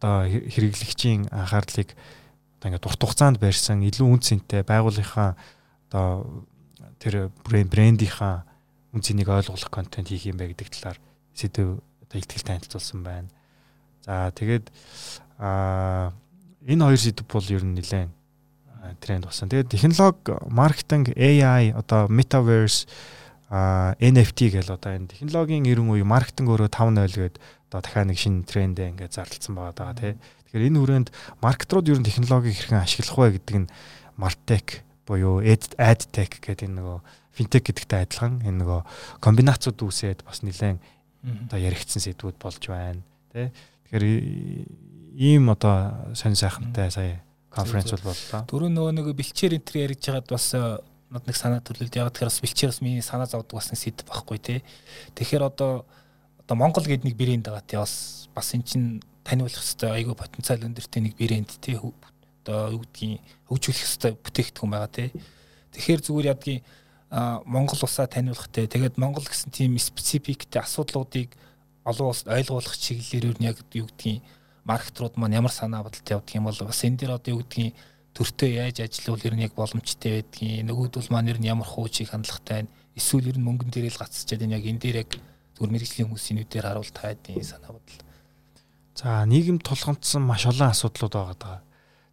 одоо 0.00 0.24
хэрэглэгчийн 0.24 1.28
анхаарлыг 1.28 1.92
одоо 2.56 2.66
ингээ 2.72 2.80
дурт 2.80 3.00
хугацаанд 3.04 3.36
барьсан 3.36 3.84
илүү 3.84 4.08
үн 4.08 4.24
цэнтэй 4.24 4.64
байгууллагынхаа 4.64 5.36
одоо 5.92 6.44
тэр 6.96 7.28
брендийнхаа 7.44 8.48
үн 8.96 9.04
цэнийг 9.04 9.28
ойлгох 9.28 9.68
контент 9.68 10.08
хийх 10.08 10.24
юм 10.24 10.40
бэ 10.40 10.56
гэдэг 10.56 10.68
талаар 10.72 10.98
сэдв 11.36 11.84
одоо 11.84 12.16
ихтгэл 12.16 12.48
танилцуулсан 12.48 13.00
байна. 13.04 13.28
За 14.08 14.32
тэгээд 14.32 14.72
аа 15.36 16.16
энэ 16.64 16.84
хоёр 16.88 17.00
сэдв 17.00 17.28
бол 17.28 17.44
ер 17.52 17.60
нь 17.60 17.76
нэлээд 17.76 18.08
тренд 19.00 19.24
болсон. 19.28 19.48
Тэгээд 19.48 19.68
технологи, 19.68 20.32
маркетинг, 20.48 21.12
AI, 21.12 21.76
одоо 21.76 22.08
metaverse, 22.08 22.88
а 23.50 23.94
NFT 24.00 24.56
гэл 24.56 24.72
одоо 24.72 24.96
энэ 24.96 25.12
технологийн 25.12 25.66
90 25.66 26.00
үе 26.00 26.04
маркетинг 26.06 26.48
өөрөө 26.54 26.70
5.0 26.70 27.18
гээд 27.18 27.36
одоо 27.70 27.80
дахиад 27.80 28.10
нэг 28.10 28.18
шинэ 28.18 28.44
трендээ 28.50 28.90
ингээд 28.90 29.14
зарлцсан 29.14 29.54
байгаа 29.54 29.74
даа 29.78 29.94
тий. 29.94 30.12
Тэгэхээр 30.50 30.66
энэ 30.74 30.80
хүрээнд 30.82 31.08
маркетрууд 31.38 31.86
ер 31.86 31.98
нь 32.02 32.08
технологиг 32.10 32.58
хэрхэн 32.58 32.82
ашиглах 32.82 33.14
вэ 33.14 33.38
гэдэг 33.38 33.56
нь 33.62 33.70
Martech 34.18 34.82
буюу 35.06 35.40
AdTech 35.40 36.42
гэдэг 36.42 36.66
энэ 36.66 36.76
нөгөө 36.82 36.98
финтек 37.30 37.70
гэдэгтэй 37.70 38.04
адилхан 38.04 38.42
энэ 38.42 38.58
нөгөө 38.60 38.80
комбинацууд 39.22 39.78
үүсээд 39.78 40.26
бас 40.26 40.42
нэлээд 40.42 40.82
одоо 41.46 41.58
яригдсан 41.62 42.02
сэдвүүд 42.02 42.36
болж 42.42 42.62
байна 42.66 43.00
тий. 43.32 43.54
Тэгэхээр 43.86 44.04
ийм 45.14 45.50
одоо 45.50 46.14
сонь 46.14 46.34
сайхантай 46.34 46.90
сая 46.90 47.22
конференц 47.50 47.90
бол 47.94 48.10
боллоо. 48.10 48.42
Дөрөв 48.46 48.70
нөгөө 48.70 48.92
нэг 48.98 49.06
бэлчээр 49.14 49.58
энтер 49.58 49.76
яриж 49.86 50.06
байгаад 50.06 50.28
бас 50.30 50.46
э, 50.54 50.78
над 51.10 51.26
нэг 51.26 51.36
санаа 51.36 51.60
төрлөлд 51.60 51.94
яг 51.98 52.14
тэгэхээр 52.14 52.30
бас 52.30 52.42
бэлчээр 52.42 52.70
бас 52.70 52.80
миний 52.80 53.02
санаа 53.02 53.26
зовдөг 53.26 53.58
бас 53.58 53.70
нэг 53.74 53.80
сэдв 53.82 54.06
байхгүй 54.06 54.38
тий. 54.38 54.58
Тэгэхээр 55.18 55.42
одоо 55.50 55.84
одоо 56.50 56.58
Монгол 56.58 56.82
гэдэг 56.82 57.06
нэг 57.06 57.14
брэнд 57.14 57.46
байгаа 57.46 57.62
тий. 57.62 57.78
Бас 57.78 58.26
бас 58.34 58.50
эн 58.58 58.66
чин 58.66 58.98
таниулах 59.22 59.54
хэвээр 59.54 60.02
айгүй 60.02 60.16
потенциал 60.18 60.66
өндөртэй 60.66 60.98
нэг 61.06 61.14
брэнд 61.14 61.62
тий. 61.62 61.78
Одоо 61.78 62.74
юу 62.74 62.82
гэдгийг 62.90 63.22
хөгжүүлэх 63.46 63.86
хэвээр 63.86 64.18
бүтээгдэхүүн 64.18 64.72
байгаа 64.74 64.90
тий. 64.90 65.08
Тэгэхээр 65.78 66.00
зүгээр 66.02 66.30
ядгийн 66.34 66.66
Монгол 67.46 67.78
улсаа 67.78 68.10
таниулахтай 68.10 68.66
тэгээд 68.66 68.98
Монгол 68.98 69.22
гэсэн 69.22 69.54
тийм 69.54 69.78
спецификтэй 69.78 70.58
асуудлуудыг 70.58 71.38
олон 71.86 72.10
улсад 72.10 72.34
ойлгуулах 72.34 72.74
чиглэлээр 72.74 73.30
юу 73.30 73.34
яг 73.46 73.62
юу 73.70 73.86
гэдгийг 73.86 74.18
маркетрууд 74.66 75.22
маань 75.22 75.38
ямар 75.38 75.54
санаа 75.54 75.86
бодолтой 75.86 76.18
явдаг 76.18 76.34
юм 76.34 76.50
бол 76.50 76.58
бас 76.66 76.82
энэ 76.82 76.98
дээр 76.98 77.14
одоо 77.14 77.30
юу 77.38 77.46
гэдгийг 77.46 77.78
төртөө 78.10 78.50
яаж 78.58 78.82
ажиллавал 78.82 79.22
ер 79.22 79.34
нь 79.38 79.46
яг 79.46 79.54
боломжтой 79.54 80.18
байдгийг 80.18 80.66
нөгөөдөл 80.66 81.14
маань 81.14 81.30
ер 81.30 81.38
нь 81.38 81.46
ямар 81.46 81.66
хуучийг 81.66 82.10
хандлагатай 82.10 82.66
байна 82.66 82.74
эсвэл 82.98 83.30
ер 83.30 83.38
нь 83.38 83.46
мөнгөн 83.46 83.70
дээрэл 83.70 84.02
гацчихад 84.02 84.42
энэ 84.42 84.58
яг 84.58 84.64
энэ 84.66 84.82
дээр 84.82 84.98
яг 85.06 85.10
зүгээр 85.60 85.76
мэрэгжлийн 85.76 86.08
хүмүүсийн 86.08 86.36
нүдээр 86.40 86.64
харуул 86.64 86.88
таадаг 86.88 87.44
санаа 87.44 87.76
бодол. 87.76 88.00
За 88.96 89.28
нийгэм 89.28 89.60
тулгамдсан 89.60 90.24
маш 90.24 90.48
олон 90.48 90.72
асуудлууд 90.72 91.12
байгаа 91.12 91.36
даа. 91.36 91.58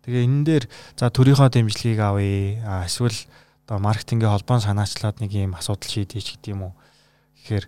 Тэгээ 0.03 0.27
энэ 0.27 0.43
дээр 0.43 0.65
за 0.99 1.07
төрийнхөө 1.07 1.47
дэмжлэгийг 1.55 1.99
авъя. 2.03 2.83
Эсвэл 2.83 3.15
одоо 3.63 3.79
маркетингийн 3.79 4.35
холбоон 4.35 4.59
санаачлаад 4.59 5.23
нэг 5.23 5.31
юм 5.31 5.55
асуудал 5.55 5.87
шийдэж 5.87 6.43
гэдэг 6.43 6.51
юм 6.51 6.71
уу. 6.71 6.73
Тэгэхээр 7.39 7.65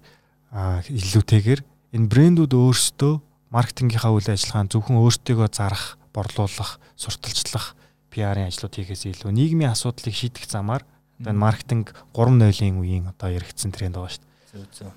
илүүтэйгээр 0.92 1.62
энэ 1.96 2.10
брэндүүд 2.12 2.54
өөрсдөө 2.60 3.14
маркетингийнхаа 3.56 4.12
үйл 4.12 4.30
ажиллагаанд 4.36 4.72
зөвхөн 4.76 5.00
өөртөөгөө 5.00 5.50
зарах, 5.52 5.96
борлуулах, 6.12 6.80
сурталчлах 7.00 7.76
PR-ын 8.12 8.52
ажлууд 8.52 8.74
хийхээс 8.76 9.10
илүү 9.10 9.32
нийгмийн 9.32 9.74
асуудлыг 9.74 10.16
шийдэх 10.16 10.46
замаар 10.50 10.84
одоо 11.20 11.32
энэ 11.34 11.44
маркетинг 11.44 11.94
3.0-ийн 12.14 12.80
үеийн 12.80 13.06
одоо 13.12 13.30
яригдсан 13.30 13.72
тренд 13.74 13.98
байгаа 13.98 14.14
шүү 14.16 14.24
дээ. 14.24 14.39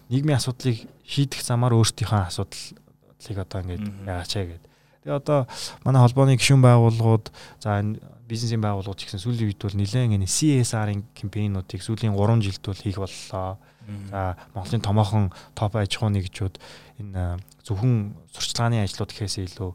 Нийгмийн 0.08 0.38
асуудлыг 0.40 0.88
шийдэх 1.04 1.42
замаар 1.44 1.76
өөртөөхөө 1.76 2.22
асуудлыг 2.32 3.36
одоо 3.36 3.58
ингээд 3.60 3.84
яач 4.08 4.32
аа 4.36 4.46
гэдэг. 4.48 4.70
Тэгээ 5.02 5.18
одоо 5.18 5.40
манай 5.84 6.00
холбооны 6.00 6.38
гишүүн 6.38 6.62
байгууллагууд 6.62 7.26
за 7.60 7.82
энэ 7.82 8.00
бизнесийн 8.24 8.64
байгууллагууд 8.64 8.96
ч 8.96 9.12
гэсэн 9.12 9.20
сүүлийн 9.20 9.50
үед 9.52 9.60
бол 9.60 9.76
нэлээд 9.76 10.14
энэ 10.14 10.30
CSR-ын 10.30 11.04
кампэйнуудыг 11.12 11.80
сүүлийн 11.84 12.16
3 12.16 12.40
жилд 12.40 12.64
бол 12.64 12.80
хийх 12.80 12.98
боллоо. 13.02 13.60
За 14.08 14.38
Монголын 14.54 14.80
томоохон 14.80 15.24
топ 15.58 15.76
аж 15.76 15.92
ахуйн 16.00 16.16
нэгжүүд 16.16 16.56
энэ 17.02 17.42
зөвхөн 17.66 18.14
сурчлагын 18.32 18.86
ажлууд 18.86 19.10
гэхээс 19.10 19.42
илүү 19.52 19.70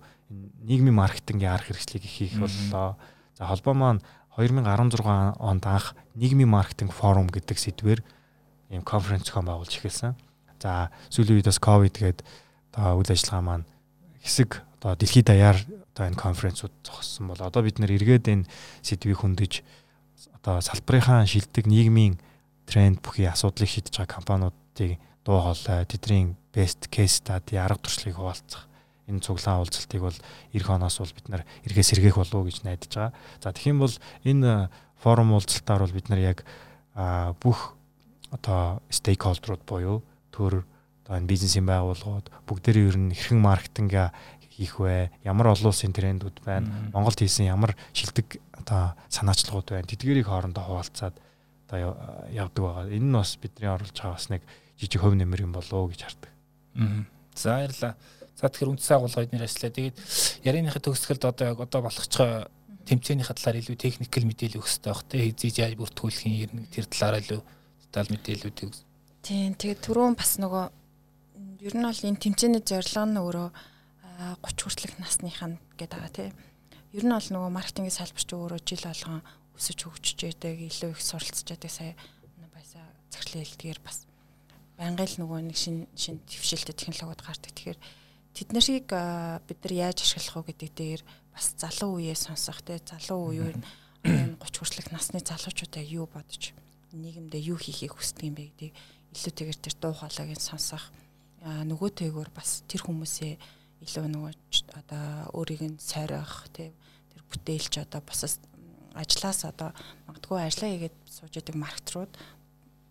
нийгмийн 0.63 0.95
маркетингийн 0.95 1.53
арга 1.53 1.75
хэрэгслийг 1.75 2.07
хийх 2.07 2.39
боллоо. 2.39 2.95
За 3.37 3.43
холбоо 3.45 3.75
маань 3.75 4.01
2016 4.39 5.37
онд 5.37 5.63
анх 5.67 5.93
нийгмийн 6.15 6.49
маркетинг 6.49 6.95
форум 6.95 7.27
гэдэг 7.27 7.57
сэдвээр 7.59 8.01
ийм 8.69 8.83
конференц 8.83 9.27
зохион 9.27 9.47
байгуулж 9.47 9.73
эхэлсэн. 9.77 10.15
За 10.59 10.89
сүүлийн 11.09 11.39
үед 11.39 11.47
бас 11.47 11.59
ковид 11.59 11.95
гээд 11.97 12.19
одоо 12.73 12.99
үйл 12.99 13.11
ажиллагаа 13.11 13.43
маань 13.45 13.65
хэсэг 14.21 14.63
одоо 14.81 14.95
дэлхийд 14.97 15.27
даяар 15.27 15.57
одоо 15.93 16.05
энэ 16.07 16.19
конференцууд 16.19 16.73
зогссон 16.83 17.31
бол 17.31 17.41
одоо 17.41 17.61
бид 17.63 17.79
нэр 17.79 17.95
эргээд 17.95 18.25
энэ 18.27 18.49
сэдвийг 18.83 19.21
хөндөж 19.21 19.63
одоо 20.41 20.61
салбарынхаа 20.61 21.25
шилдэг 21.25 21.65
нийгмийн 21.65 22.19
тренд 22.67 22.99
бүхий 23.01 23.25
асуудлыг 23.29 23.69
шийдэж 23.69 23.93
байгаа 23.97 24.15
компаниудыг 24.19 24.99
дуу 25.23 25.39
хоолой 25.41 25.85
тэдний 25.87 26.35
best 26.53 26.91
case 26.91 27.23
study 27.23 27.55
арга 27.57 27.79
туршлагыг 27.81 28.19
хуваалцах 28.19 28.67
энэ 29.07 29.23
цуглаан 29.23 29.63
уулзалтыг 29.63 30.01
бол 30.03 30.17
эх 30.51 30.67
оноос 30.69 30.99
бол 30.99 31.15
бид 31.15 31.27
нар 31.31 31.43
эргээ 31.63 31.85
сэргээх 31.85 32.19
болов 32.19 32.35
уу 32.35 32.47
гэж 32.51 32.67
найдаж 32.67 32.91
байгаа. 32.91 33.15
За 33.39 33.55
юм 33.63 33.79
бол 33.79 33.95
энэ 34.27 34.69
форум 34.99 35.31
уулзалтаар 35.31 35.81
бол 35.87 35.95
бид 35.95 36.09
нар 36.11 36.19
яг 36.19 36.43
бүх 37.39 37.76
одоо 38.31 38.81
стейкхолдерууд 38.89 39.63
буюу 39.67 39.97
төр 40.31 40.65
одоо 41.05 41.15
энэ 41.17 41.31
бизнесийн 41.31 41.65
байгууллагууд 41.65 42.27
бүгдээрээ 42.47 42.87
ер 42.91 42.97
нь 42.99 43.15
хэрхэн 43.15 43.39
маркетинга 43.39 44.11
хийх 44.57 44.81
вэ? 44.81 45.13
Ямар 45.23 45.53
олон 45.53 45.69
улсын 45.69 45.93
трендүүд 45.93 46.41
байна? 46.41 46.89
Монголд 46.91 47.21
хийсэн 47.21 47.45
ямар 47.47 47.77
шилдэг 47.93 48.41
одоо 48.57 48.97
санаачлагууд 49.07 49.69
байна? 49.69 49.87
Тэдгэрийг 49.87 50.25
хоорондоо 50.25 50.65
хуваалцаад 50.65 51.15
одоо 51.69 51.95
явдаг 52.33 52.63
байгаа. 52.65 52.89
Энэ 52.89 53.05
нь 53.05 53.13
бас 53.13 53.37
бидний 53.37 53.69
оруулж 53.69 53.93
байгаа 53.93 54.17
бас 54.17 54.27
нэг 54.33 54.41
жижиг 54.81 55.01
хөв 55.01 55.13
нэмэр 55.13 55.45
юм 55.45 55.53
болоо 55.53 55.87
гэж 55.87 56.01
хардаг. 56.03 56.31
Аа. 56.75 57.05
За 57.37 57.61
баярлалаа. 57.61 57.93
За 58.33 58.49
тэгэхээр 58.49 58.71
үндсэн 58.73 58.95
агуулга 58.97 59.23
эднэр 59.23 59.45
ажиллаа. 59.45 59.71
Тэгээд 59.77 59.97
ярианыхаа 60.41 60.81
төгсгөлд 60.81 61.23
одоо 61.23 61.45
яг 61.53 61.59
одоо 61.61 61.81
болохчоо 61.85 62.49
тэмцээнийхээ 62.89 63.35
талаар 63.37 63.61
илүү 63.61 63.77
техникэл 63.77 64.25
мэдээлэл 64.25 64.57
өгөх 64.57 64.69
хэрэгтэй 64.73 64.93
баг. 64.93 65.03
Тэ 65.05 65.17
хийж 65.37 65.57
яаж 65.61 65.73
бүртгүүлэх 65.77 66.23
юм 66.25 66.65
тэр 66.71 66.85
талаараа 66.89 67.21
илүү 67.21 67.41
деталь 67.97 68.13
мэдээллүүдийг. 68.13 68.71
Тийм. 69.25 69.57
Тэгээд 69.57 69.81
түрүүн 69.81 70.13
бас 70.13 70.37
нөгөө 70.37 70.65
ер 71.65 71.73
нь 71.73 71.87
бол 71.89 72.05
энэ 72.05 72.21
тэмцээний 72.21 72.61
зорилго 72.61 73.03
нь 73.09 73.17
өөрөө 73.17 73.49
30 74.45 74.61
хүртэлх 74.61 74.95
насныхаа 75.01 75.57
гэдэг 75.73 75.97
байгаа 75.97 76.13
тийм. 76.13 76.33
Ер 76.93 77.03
нь 77.09 77.15
бол 77.17 77.29
нөгөө 77.33 77.49
маркетингийн 77.57 77.97
салбарч 77.97 78.29
өөрөө 78.29 78.61
жил 78.61 78.85
болгон 78.85 79.21
өсөж 79.57 79.77
хөгжиж 79.81 80.19
байдаг, 80.21 80.61
илүү 80.61 80.89
их 80.93 81.01
суралцж 81.01 81.47
байдаг 81.49 81.71
сая 81.73 81.93
баясаа 82.53 82.85
цагтлын 83.09 83.41
хэлдгээр 83.41 83.79
бас 83.81 84.05
байнгын 84.77 85.09
л 85.09 85.17
нөгөө 85.25 85.39
нэг 85.49 85.57
шин 85.57 85.89
шин 85.97 86.21
твшилтэй 86.29 86.77
технологиуд 86.77 87.25
гардаг. 87.25 87.49
Тэгэхээр 87.57 87.79
тэд 88.37 88.49
нарыг 88.53 88.87
бид 89.49 89.59
нар 89.65 89.73
яаж 89.73 90.05
ашиглах 90.05 90.45
вэ 90.45 90.53
гэдэг 90.53 90.71
дээр 90.77 91.01
бас 91.33 91.57
залуу 91.57 91.97
үеэ 91.97 92.13
сонсох 92.13 92.61
те 92.61 92.77
залуу 92.77 93.33
энэ 93.33 93.65
30 94.05 94.37
хүртэлх 94.37 94.93
насны 94.93 95.25
залуучуудаа 95.25 95.81
юу 95.81 96.05
бодож 96.05 96.53
нийгэмдээ 96.93 97.41
юу 97.51 97.57
хийхийг 97.59 97.93
хүсдэг 97.95 98.27
юм 98.29 98.35
бэ 98.37 98.43
гэдгийг 98.51 98.73
илүүтэйгээр 99.15 99.59
тэр 99.59 99.75
дуу 99.81 99.93
хоолойг 99.95 100.39
сонсох 100.39 100.83
нөгөөтэйгөр 101.43 102.29
бас 102.31 102.63
тэр 102.67 102.81
хүмүүсээ 102.87 103.33
илүү 103.83 104.05
нөгөө 104.09 104.33
одоо 104.79 105.05
өөрийг 105.37 105.61
нь 105.63 105.77
сойрох 105.77 106.49
те 106.55 106.73
тэр 107.13 107.21
бүтээлч 107.29 107.73
одоо 107.83 108.01
босос 108.01 108.41
ажлаас 108.97 109.45
одоо 109.45 109.69
магадгүй 110.09 110.39
ажиллаа 110.41 110.69
хийгээд 110.73 110.97
сууж 111.05 111.33
идэг 111.37 111.55
маркетрууд 111.55 112.11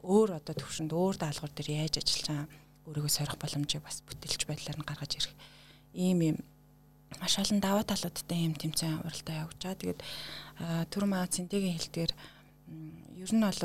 өөр 0.07 0.39
одоо 0.39 0.55
төвшөнд 0.55 0.93
өөр 0.95 1.17
даалгавар 1.19 1.53
дээр 1.53 1.71
яаж 1.83 1.99
ажиллаж 1.99 2.27
байгаа 2.31 2.47
өөрийгөө 2.87 3.13
сорих 3.13 3.37
боломжийг 3.43 3.83
бас 3.83 3.99
бүтээлч 4.07 4.43
байдлаар 4.47 4.79
нь 4.79 4.87
гаргаж 4.87 5.13
ирэх 5.19 5.35
ийм 5.99 6.19
юм 6.23 6.39
маш 7.19 7.35
олон 7.43 7.59
даваа 7.59 7.83
талуудтай 7.83 8.47
юм 8.47 8.55
тэмцээн 8.55 9.03
уралдаа 9.03 9.37
явж 9.47 9.59
байгаа. 9.59 9.81
Тэгээд 9.83 10.01
түр 10.93 11.05
маа 11.11 11.27
цэнтэгийн 11.27 11.75
хэлдгээр 11.75 12.13
ер 13.27 13.33
нь 13.35 13.43
бол 13.43 13.59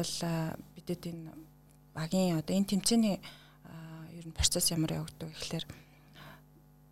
бидэд 0.74 1.04
энэ 1.06 1.30
багийн 1.94 2.42
одоо 2.42 2.58
энэ 2.58 2.72
тэмцээний 2.74 3.18
ер 4.18 4.26
нь 4.26 4.34
процесс 4.34 4.74
ямар 4.74 4.98
явагддаг 4.98 5.30
гэхэлэр 5.30 5.66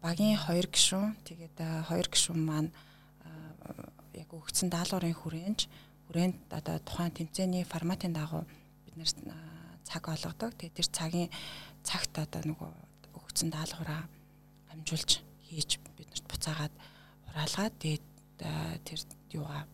багийн 0.05 0.37
хоёр 0.37 0.67
гишүүн 0.69 1.17
тэгээд 1.25 1.57
хоёр 1.89 2.07
гишүүн 2.13 2.41
маань 2.45 2.69
яг 4.13 4.29
өгсөн 4.29 4.69
даалгаврын 4.69 5.17
хүрээнд 5.17 5.61
хүрээнд 6.05 6.37
одоо 6.53 6.77
тухайн 6.85 7.13
тэмцээний 7.17 7.65
форматын 7.65 8.13
дагуу 8.13 8.45
бид 8.85 8.95
нэр 8.97 9.09
цаг 9.89 10.05
олгодог. 10.09 10.53
Тэгээд 10.57 10.77
тэр 10.77 10.89
цагийн 10.89 11.29
цагт 11.81 12.13
одоо 12.17 12.41
нөгөө 12.45 12.69
өгсөн 13.17 13.49
даалгавраа 13.49 14.05
хамжуулж 14.69 15.21
хийж 15.49 15.81
биднэрт 15.97 16.25
буцаагаад 16.29 16.73
хураалгаад 17.25 17.73
тэгээд 17.81 18.05
тэр 18.85 18.99
юугаа 19.33 19.65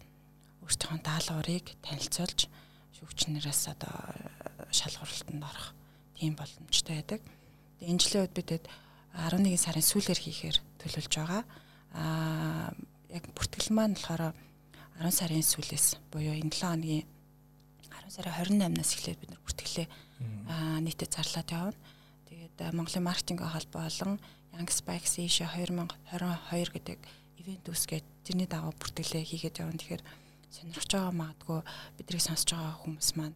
өөртөө 0.63 0.99
даалгаврыг 1.03 1.65
танилцуулж 1.84 2.39
шүүгчнээс 2.95 3.62
одоо 3.75 3.95
шалгуултанд 4.71 5.43
орох 5.43 5.75
тийм 6.15 6.36
боломжтой 6.39 6.95
байдаг. 7.03 7.21
Энэ 7.84 7.99
жилийн 7.99 8.23
үед 8.23 8.36
бидэд 8.36 8.65
11 9.15 9.60
сарын 9.60 9.84
сүүлээр 9.84 10.19
хийхээр 10.19 10.58
төлөвлөж 10.79 11.13
байгаа. 11.19 11.43
Аа 11.95 12.71
яг 13.12 13.23
бүртгэл 13.36 13.75
маань 13.75 13.95
болохоор 13.99 14.31
10 14.99 15.12
сарын 15.12 15.43
сүүлээс 15.43 15.99
буюу 16.12 16.36
энэ 16.39 16.55
7 16.55 16.71
хоногийн 16.71 17.08
10 17.91 18.15
сарын 18.15 18.36
28-наас 18.39 18.91
эхлээд 18.95 19.19
бид 19.19 19.31
нар 19.31 19.43
бүртгэлээ 19.43 19.88
нийтэд 20.84 21.12
зарлаад 21.12 21.49
явна. 21.51 21.79
Тэгээд 22.31 22.75
Монголын 22.75 23.03
маркетинг 23.03 23.43
холбоо 23.43 23.84
болон 23.88 24.19
Young 24.55 24.71
Spikes 24.71 25.19
Asia 25.19 25.51
2022 25.51 26.71
гэдэг 26.79 26.99
ивент 27.43 27.65
үүсгээд 27.67 28.05
тэрний 28.23 28.47
дагуу 28.47 28.71
бүртгэлээ 28.79 29.23
хийгээд 29.27 29.60
явна. 29.60 29.79
Тэгэхээр 29.79 30.03
сонирхож 30.55 30.91
байгаа 30.91 31.13
магадгүй 31.21 31.59
биднийг 31.99 32.23
сонсож 32.23 32.49
байгаа 32.55 32.75
хүмүүс 32.79 33.09
маань 33.19 33.35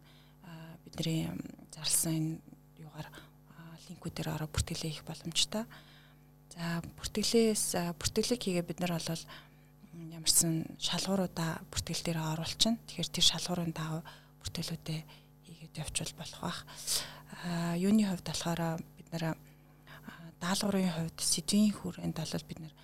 бидний 0.84 1.28
зарласан 1.74 2.14
энэ 2.16 2.32
юугаар 2.80 3.08
линкүүдээр 3.88 4.28
ороо 4.34 4.48
бүртгэлээ 4.48 4.90
хийх 4.90 5.04
боломжтой. 5.04 5.64
За 6.54 6.80
бүртгэлээс 6.98 7.64
бүртгэлийг 8.00 8.40
хийгээ 8.40 8.64
бид 8.64 8.80
нар 8.80 8.96
бол 8.96 9.22
ямарсан 9.92 10.64
шалгууруудаа 10.78 11.60
бүртгэл 11.70 12.04
дээр 12.06 12.18
оруулчихна. 12.22 12.78
Тэгэхээр 12.88 13.10
тэр 13.10 13.26
шалгуурын 13.26 13.74
дагуу 13.74 14.02
бүртгэлүүдээ 14.40 15.00
хийгээд 15.44 15.80
явуул 15.82 16.14
болох 16.16 16.40
бах. 16.40 16.60
Аа 17.44 17.74
юуны 17.76 18.06
хувьд 18.06 18.26
болохоор 18.26 18.60
бид 18.96 19.08
нэр 19.12 19.24
даалгаврын 20.40 20.94
хувьд 20.94 21.18
сэдвийн 21.20 21.74
хүрээнд 21.76 22.16
бол 22.16 22.48
бид 22.48 22.60
нэр 22.64 22.74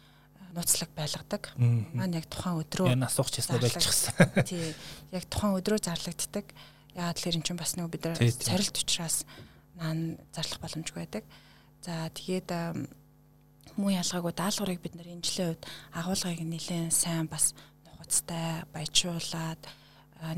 нууцлаг 0.56 0.90
байлгадаг. 0.96 1.52
Маань 1.60 2.16
яг 2.16 2.26
тухайн 2.32 2.64
өдрөө 2.64 2.96
энэ 2.96 3.06
асуух 3.06 3.28
чийснэ 3.28 3.60
байлчихсан. 3.60 4.16
Тий. 4.48 4.72
Яг 5.12 5.28
тухайн 5.28 5.60
өдрөө 5.60 5.78
зарлагддаг. 5.84 6.48
Яагаад 6.96 7.16
тэгэхээр 7.20 7.38
эн 7.38 7.44
чинь 7.44 7.60
бас 7.60 7.76
нэг 7.76 7.92
бид 7.92 8.08
нар 8.08 8.16
царилт 8.16 8.76
учраас 8.80 9.28
наан 9.76 10.16
зарлах 10.32 10.60
боломжгүй 10.64 11.04
байдаг. 11.04 11.24
За 11.84 12.08
тэгээд 12.08 12.48
муу 13.76 13.92
ялгаагүй 13.92 14.32
даалгаврыг 14.32 14.80
бид 14.80 14.96
нар 14.96 15.12
энэ 15.12 15.20
жилийн 15.20 15.52
үед 15.52 15.62
агуулгыг 15.92 16.40
нэлээд 16.40 16.96
сайн 16.96 17.28
бас 17.28 17.52
нухацтай 17.84 18.64
баяжуулаад 18.72 19.60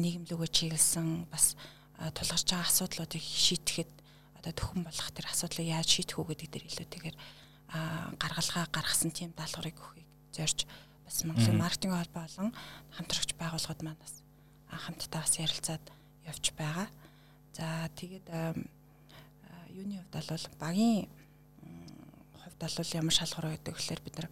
нийгэмлөгөө 0.03 0.49
чиглэсэн 0.51 1.31
бас 1.31 1.55
тулгарч 2.19 2.51
байгаа 2.51 2.67
асуудлуудыг 2.67 3.23
шийдэхэд 3.23 3.91
одоо 4.43 4.53
төхөн 4.55 4.83
болгох 4.83 5.11
тэр 5.15 5.31
асуудлыг 5.31 5.67
яаж 5.71 5.87
шийдэх 5.87 6.19
үү 6.19 6.27
гэдэг 6.35 6.49
дээр 6.51 6.67
илүүтэйгээр 6.67 7.17
гаргалгаа 8.19 8.67
гаргасан 8.75 9.15
тийм 9.15 9.31
даалгаврыг 9.39 9.79
өгөхийг 9.79 10.08
зорж 10.33 10.67
бас 11.05 11.25
Монголын 11.25 11.59
маркетинг 11.59 11.95
холбоо 11.95 12.25
болон 12.27 12.51
хамтрагч 12.97 13.31
байгууллагууд 13.41 13.83
маань 13.83 14.03
бас 14.03 14.15
хамтдаа 14.69 15.23
бас 15.25 15.35
ярилцаад 15.41 15.85
явж 16.29 16.45
байгаа. 16.57 16.89
За 17.57 17.89
тэгээд 17.97 18.27
юуны 19.73 19.99
хувьд 19.99 20.13
бол 20.13 20.47
багийн 20.61 21.09
хувьд 22.37 22.59
бол 22.61 22.95
ямар 23.01 23.15
шалгуур 23.15 23.47
байдаг 23.53 23.75
гэхээр 23.75 24.03
бид 24.05 24.17
нар 24.19 24.29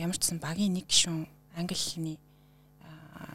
ямар 0.00 0.16
ч 0.16 0.32
сан 0.32 0.38
багийн 0.40 0.74
нэг 0.74 0.88
гишүүн 0.88 1.28
англи 1.56 1.76
хэлний 1.76 2.18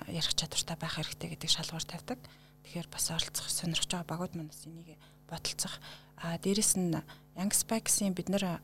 ярих 0.10 0.34
чадвартай 0.34 0.78
байх 0.78 0.98
хэрэгтэй 0.98 1.30
гэдэг 1.38 1.50
шалгуур 1.50 1.86
тавьдаг. 1.86 2.20
Тэгэхээр 2.66 2.88
бас 2.90 3.12
оролцох 3.14 3.50
сонирхож 3.50 3.90
байгаа 3.94 4.10
багууд 4.10 4.34
манаас 4.36 4.66
энийг 4.66 4.98
бодолцох. 5.30 5.78
А 6.18 6.38
дээрэс 6.38 6.78
нь 6.82 6.96
Young 7.36 7.52
Spikes-ийн 7.52 8.16
бид 8.16 8.30
нар 8.30 8.62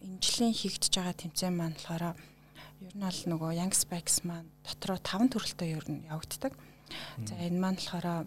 энэ 0.00 0.18
жилийн 0.22 0.54
хийгдэж 0.54 0.92
байгаа 0.94 1.14
тэмцээн 1.14 1.54
маань 1.54 1.76
болохоор 1.76 2.16
ер 2.82 2.94
нь 2.94 3.02
бол 3.02 3.20
нөгөө 3.32 3.50
Young 3.58 3.74
Spikes 3.74 4.22
маань 4.22 4.50
дотроо 4.62 4.98
таван 5.02 5.28
төрөлтөй 5.32 5.74
ер 5.74 5.86
нь 5.90 6.06
явагддаг. 6.06 6.54
За 7.26 7.34
энэ 7.34 7.58
маань 7.58 7.78
болохоор 7.78 8.26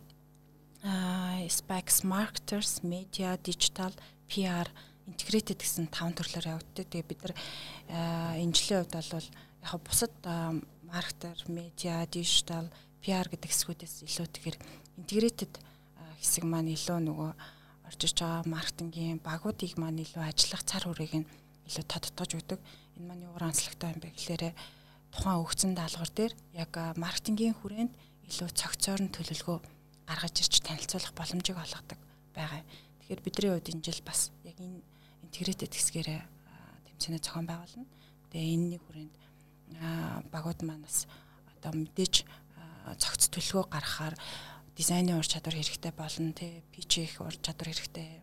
Spikes 1.48 2.04
Marketers, 2.04 2.84
Media, 2.84 3.38
Digital, 3.38 3.94
PR 4.28 4.68
интегрэтэд 5.08 5.60
гэсэн 5.62 5.88
таван 5.92 6.14
төрлөөр 6.16 6.52
явагддаг. 6.58 6.86
Тэгээ 6.90 7.10
бид 7.10 7.22
нар 7.24 7.36
энэ 8.40 8.56
жилийн 8.56 8.84
хувьд 8.84 8.96
бол 8.96 9.28
яг 9.62 9.82
бусад 9.86 10.14
маркетер, 10.92 11.38
медиа, 11.48 12.06
дижитал, 12.12 12.68
PR 13.02 13.28
гэдэг 13.32 13.50
хэсгүүдээс 13.50 13.96
илүүтэйгээр 14.06 14.58
интегрэтэд 15.00 15.54
хэсэг 16.20 16.44
маань 16.46 16.74
илүү 16.76 17.00
нөгөө 17.08 17.32
орж 17.88 18.02
иж 18.06 18.18
байгаа 18.20 18.46
маркетингийн 18.46 19.20
багуудыг 19.24 19.74
маань 19.80 20.04
илүү 20.04 20.22
ажиллах 20.22 20.64
цар 20.68 20.86
хүрээг 20.86 21.14
нь 21.24 21.30
илүү 21.66 21.86
тодтогж 21.88 22.32
өгдөг. 22.38 22.60
Энэ 22.98 23.08
маань 23.08 23.26
юу 23.28 23.36
онцлогтой 23.40 23.94
юм 23.94 24.00
бэ 24.02 24.10
гэхээр 24.16 24.44
тухайн 25.12 25.44
өгцөн 25.44 25.72
даалгавар 25.76 26.12
дээр 26.16 26.34
яг 26.56 26.72
маркетингийн 26.96 27.56
хүрээнд 27.60 27.94
илүү 28.32 28.50
цогцоор 28.56 29.02
нь 29.04 29.12
төлөвлөгөө 29.12 29.58
гаргаж 30.08 30.36
ирж 30.40 30.56
танилцуулах 30.64 31.14
боломжийг 31.16 31.58
олгодог 31.60 32.00
байгаа. 32.32 32.64
Тэгэхээр 33.04 33.22
бидний 33.24 33.52
хувьд 33.52 33.72
энэ 33.72 33.84
жил 33.84 34.02
бас 34.08 34.32
яг 34.48 34.56
энэ 34.60 34.80
интегрэтэд 35.28 35.72
хэсгээрээ 35.76 36.22
тэмцээнэ 36.88 37.20
зохион 37.20 37.48
байгуулна. 37.48 37.86
Тэгээ 38.32 38.56
энэний 38.56 38.80
хүрээнд 38.80 39.16
багууд 40.32 40.60
маань 40.64 40.88
бас 40.88 41.08
одоо 41.60 41.72
мэдээж 41.76 42.24
цогц 42.96 43.28
төлгөө 43.32 43.68
гаргахаар 43.68 44.16
дизайны 44.76 45.20
ур 45.20 45.28
чадвар 45.28 45.56
хэрэгтэй 45.60 45.92
болно 45.92 46.32
тий 46.32 46.64
пич 46.72 47.04
их 47.04 47.20
ур 47.20 47.36
чадвар 47.36 47.70
хэрэгтэй. 47.70 48.21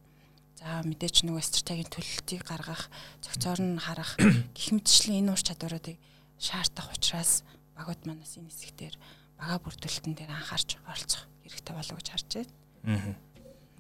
За 0.59 0.83
мэдээч 0.83 1.23
нөгөө 1.23 1.39
стратегийн 1.47 1.87
төлөлтийг 1.87 2.43
гаргах, 2.43 2.91
цогцоор 3.23 3.63
нь 3.63 3.79
харах 3.79 4.19
гих 4.59 4.75
мэтчлэн 4.75 5.23
энэ 5.23 5.31
ур 5.31 5.39
чадваруудыг 5.39 5.95
шаардах 6.35 6.91
учраас 6.91 7.47
багууд 7.79 8.03
манаас 8.03 8.35
энэ 8.35 8.51
хэсэгтэр 8.51 8.95
бага 9.39 9.63
бүртгэлтэн 9.63 10.19
дээр 10.19 10.35
анхаарч 10.35 10.83
оролцох 10.83 11.31
хэрэгтэй 11.47 11.75
болов 11.79 11.95
уу 11.95 12.03
гэж 12.03 12.09
харж 12.11 12.31
байна. 12.43 13.15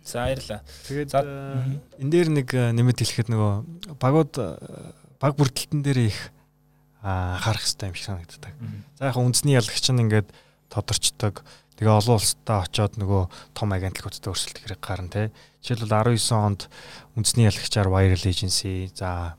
За 0.06 0.22
баярлаа. 0.22 0.62
Тэгээд 0.86 1.10
э, 1.18 1.98
энэ 1.98 2.10
дээр 2.14 2.28
нэг 2.30 2.48
э, 2.54 2.70
нэмэт 2.70 3.02
хэлэхэд 3.02 3.28
нөгөө 3.34 3.98
багууд 3.98 4.32
э, 4.38 4.46
баг 5.18 5.34
бүрдэлтэн 5.34 5.82
дээр 5.82 6.14
их 6.14 6.30
анхаарах 7.02 7.66
хэрэгтэй 7.66 7.90
юм 7.90 7.98
шиг 7.98 8.06
санагддаг. 8.06 8.54
За 9.02 9.10
яг 9.10 9.18
үндэсний 9.18 9.58
ялагч 9.58 9.82
нь 9.90 10.02
ингээд 10.06 10.30
тодорчдог. 10.70 11.42
Тэгээ 11.78 11.94
олон 11.94 12.18
улстай 12.18 12.58
очиод 12.58 12.98
нөгөө 12.98 13.22
том 13.54 13.70
агентлагуудтай 13.70 14.34
өрсөлдөх 14.34 14.66
хэрэг 14.66 14.82
гарна 14.82 15.14
тий. 15.14 15.26
Жишээлбэл 15.62 16.18
19 16.18 16.34
онд 16.34 16.66
үндэсний 17.14 17.46
ялагчаар 17.46 17.86
Viral 17.86 18.24
Agency, 18.26 18.90
за 18.90 19.38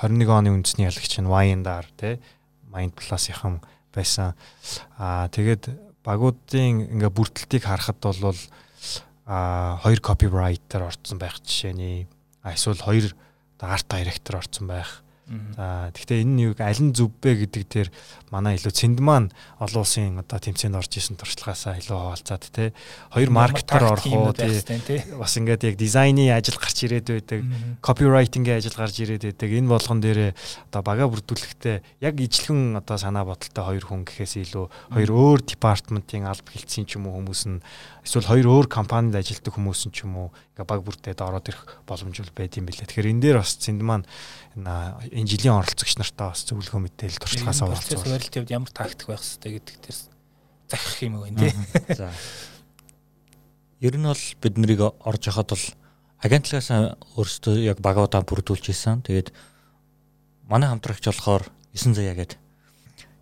21 0.00 0.32
оны 0.32 0.48
үндэсний 0.56 0.88
ялагч 0.88 1.20
нь 1.20 1.28
Wine-дар 1.28 1.84
тий. 2.00 2.16
Mind 2.72 2.96
Plus-ийнхан 2.96 3.60
байсан. 3.92 4.32
Аа 4.96 5.28
тэгээд 5.28 5.76
багуудын 6.00 6.88
ингээ 6.88 7.12
бүрдэлтийг 7.12 7.68
харахад 7.68 8.00
бол 8.00 8.16
а 9.28 9.76
хоёр 9.84 10.00
копирайтер 10.00 10.88
орцсон 10.88 11.20
байх 11.20 11.36
жишээний 11.44 12.08
эсвэл 12.40 12.80
хоёр 12.80 13.12
арт 13.60 13.88
директор 13.92 14.40
орцсон 14.40 14.72
байх 14.72 15.03
За 15.24 15.88
тэгэхээр 15.96 16.20
энэ 16.20 16.34
нь 16.36 16.42
юу 16.44 16.54
аль 16.60 16.82
нь 16.84 16.92
зөв 16.92 17.08
бэ 17.16 17.48
гэдэг 17.48 17.64
дээр 17.64 17.88
манай 18.28 18.60
илүү 18.60 18.76
цэнд 18.76 19.00
маань 19.00 19.32
олон 19.56 19.80
улсын 19.80 20.20
одоо 20.20 20.36
тэмцээнд 20.36 20.76
орж 20.76 20.92
исэн 21.00 21.16
туршлагаасаа 21.16 21.80
илүү 21.80 21.96
хаваалцаад 21.96 22.44
те. 22.52 22.76
Хоёр 23.08 23.32
маркетер 23.32 23.88
орох 23.88 24.04
уу 24.04 24.36
бас 25.16 25.32
ингээд 25.40 25.64
яг 25.64 25.76
дизайны 25.80 26.28
ажил 26.28 26.60
гарч 26.60 26.76
ирээд 26.84 27.08
байдаг. 27.08 27.40
Копирайтингийн 27.80 28.60
ажил 28.60 28.76
гарч 28.76 29.00
ирээд 29.00 29.24
байдаг. 29.32 29.48
Энэ 29.48 29.72
болгон 29.72 30.04
дээр 30.04 30.36
одоо 30.68 30.82
бага 30.84 31.08
бүрдүүлэхдээ 31.08 32.04
яг 32.04 32.14
ижлэхэн 32.20 32.76
одоо 32.76 33.00
санаа 33.00 33.24
бодолтой 33.24 33.64
хоёр 33.64 33.84
хүн 33.88 34.04
гэхээс 34.04 34.44
илүү 34.44 34.92
хоёр 34.92 35.08
өөр 35.08 35.40
департаментын 35.40 36.28
алба 36.28 36.52
хэлтсийн 36.52 36.84
ч 36.84 37.00
юм 37.00 37.08
уу 37.08 37.24
хүмүүс 37.24 37.48
нь 37.48 37.64
эсвэл 38.04 38.28
хоёр 38.28 38.46
өөр 38.52 38.66
компанид 38.68 39.16
ажилладаг 39.16 39.56
хүмүүс 39.56 39.88
нь 39.88 39.94
ч 39.96 40.04
юм 40.04 40.28
уу 40.28 40.28
ингээ 40.54 40.68
баг 40.68 40.80
бүртээд 40.84 41.18
ороод 41.18 41.48
ирэх 41.48 41.82
боломж 41.88 42.14
бол 42.20 42.36
байд 42.36 42.54
юм 42.60 42.68
билээ. 42.68 42.86
Тэгэхээр 42.86 43.10
энэ 43.10 43.22
дээр 43.24 43.38
бас 43.40 43.56
цэнд 43.58 43.82
маань 43.82 44.04
энэ 45.14 45.30
жилийн 45.30 45.54
оролцогч 45.54 45.94
нартаа 45.94 46.34
бас 46.34 46.42
зөвлөгөө 46.50 46.80
мэдээлэл 46.90 47.22
туршлагаасаа 47.22 47.70
процесс 47.70 48.02
барилтын 48.02 48.42
хувьд 48.42 48.50
ямар 48.50 48.70
тактик 48.74 49.06
байх 49.06 49.22
хэрэгтэй 49.22 49.52
гэдэг 49.62 49.76
дээрс 49.86 50.02
захих 50.66 51.02
юм 51.06 51.22
уу 51.22 51.30
тий. 51.30 51.54
За. 51.94 52.10
Ер 53.78 53.94
нь 53.94 54.02
бол 54.02 54.24
бид 54.42 54.54
нарыг 54.58 54.80
орж 54.82 55.22
яхад 55.30 55.54
бол 55.54 55.66
агентлагаас 56.18 56.98
өөрсдөө 57.14 57.54
яг 57.62 57.78
багуудаа 57.78 58.26
бүрдүүлж 58.26 58.74
исэн. 58.74 59.06
Тэгээд 59.06 59.30
манай 60.50 60.68
хамтрагч 60.68 61.06
болохоор 61.06 61.46
9 61.70 61.94
заяа 61.94 62.18
гэдэг. 62.18 62.38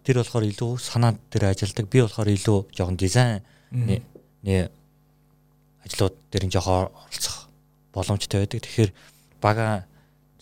Тэр 0.09 0.17
болохоор 0.25 0.49
илүү 0.49 0.73
санаа 0.81 1.19
дээр 1.29 1.53
ажилладаг. 1.53 1.87
Би 1.93 2.01
болохоор 2.01 2.31
илүү 2.33 2.59
жоохон 2.73 2.97
дизайн 2.97 3.45
нэ 3.73 4.71
ажлууд 5.85 6.15
дээр 6.31 6.45
нь 6.49 6.55
жоохон 6.55 6.89
оролцох 6.89 7.53
боломжтой 7.93 8.47
байдаг. 8.47 8.65
Тэгэхээр 8.65 8.91
бага 9.43 9.85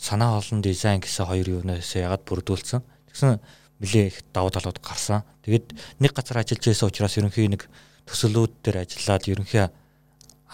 санаа 0.01 0.41
олон 0.41 0.65
дизайн 0.65 1.05
гэсэн 1.05 1.29
хоёр 1.29 1.61
юунаас 1.61 1.93
ягаад 1.93 2.25
бүрдүүлсэн. 2.25 2.81
Тэгсэн 3.13 3.37
нэлээ 3.85 4.07
их 4.09 4.25
давуу 4.33 4.49
талууд 4.49 4.81
гарсан. 4.81 5.29
Тэгээд 5.45 5.77
нэг 6.01 6.17
газар 6.17 6.41
ажиллаж 6.41 6.65
байсан 6.65 6.89
учраас 6.89 7.21
ерөнхий 7.21 7.53
нэг 7.53 7.69
төсөлүүд 8.09 8.65
дээр 8.65 8.89
ажиллаад 8.89 9.29
ерөнхий 9.29 9.69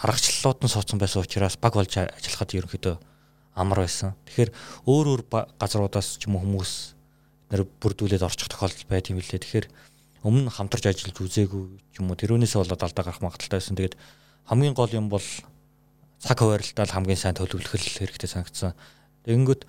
аргачлалууд 0.03 0.59
нь 0.67 0.71
суудсан 0.71 0.99
байсан 0.99 1.23
учраас 1.23 1.55
баг 1.55 1.79
болж 1.79 1.95
ажиллахад 1.95 2.51
ерөнхийдөө 2.59 2.95
амар 3.55 3.87
байсан. 3.87 4.19
Тэгэхээр 4.27 4.51
өөр 4.83 5.05
өөр 5.15 5.21
газруудаас 5.55 6.19
ч 6.19 6.27
юм 6.27 6.35
уу 6.35 6.43
хүмүүс 6.43 6.71
нэр 7.55 7.63
бүрдүүлээд 7.79 8.27
орчих 8.27 8.51
тохиолдол 8.51 8.91
байт 8.91 9.07
юм 9.09 9.23
лээ. 9.23 9.41
Тэгэхээр 9.41 9.67
өмнө 10.27 10.51
хамтарч 10.51 10.91
ажиллаж 10.91 11.17
үзээгүй 11.17 11.63
ч 11.95 11.95
юм 12.03 12.11
уу 12.11 12.19
тэрүүнээсээ 12.19 12.67
болоод 12.67 12.83
алдаа 12.83 13.03
гарах 13.07 13.23
магадaltaй 13.23 13.57
байсан. 13.63 13.79
Тэгээд 13.79 13.95
хамгийн 14.51 14.75
гол 14.75 14.91
юм 14.91 15.07
бол 15.07 15.23
цаг 16.19 16.37
хуваарлалтаа 16.37 16.85
хамгийн 16.91 17.17
сайн 17.17 17.39
төлөвлөх 17.39 17.79
хэрэгтэй 17.79 18.29
санагдсан. 18.29 18.75
Тэгэнгүүт 19.27 19.67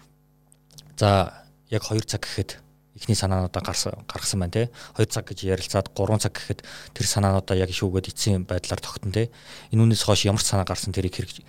за 0.94 1.34
яг 1.74 1.82
2 1.82 2.06
цаг 2.06 2.22
гэхэд 2.22 2.62
ихний 2.94 3.18
санаануудаа 3.18 3.62
гарсан 3.62 4.06
гаргасан 4.06 4.38
байна 4.38 4.54
те. 4.54 4.62
2 4.94 5.10
цаг 5.10 5.26
гэж 5.26 5.50
ярилцаад 5.50 5.90
3 5.90 6.22
цаг 6.22 6.34
гэхэд 6.38 6.62
тэр 6.94 7.06
санаануудаа 7.06 7.58
яг 7.58 7.74
шүүгээд 7.74 8.14
эцсийн 8.14 8.46
байдлаар 8.46 8.78
тогтно 8.78 9.10
те. 9.10 9.34
Энэ 9.74 9.82
үнээс 9.82 10.06
хойш 10.06 10.30
ямар 10.30 10.42
санаа 10.42 10.62
гарсан 10.62 10.94
тэрийг 10.94 11.18
хэрэгж 11.18 11.42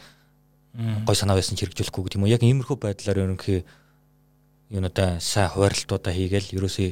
гой 1.05 1.15
санаа 1.17 1.37
байсан 1.37 1.57
ч 1.57 1.65
хэрэгжүүлэхгүй 1.65 2.01
гэдэг 2.05 2.17
юм 2.17 2.25
уу? 2.25 2.33
Яг 2.33 2.41
иймэрхүү 2.45 2.77
байдлаар 2.77 3.25
ерөнхий 3.25 3.65
юунуудаа 4.69 5.17
сайн 5.17 5.49
хуваарлтуудаа 5.49 6.13
хийгээл 6.13 6.53
ерөөсөө 6.61 6.89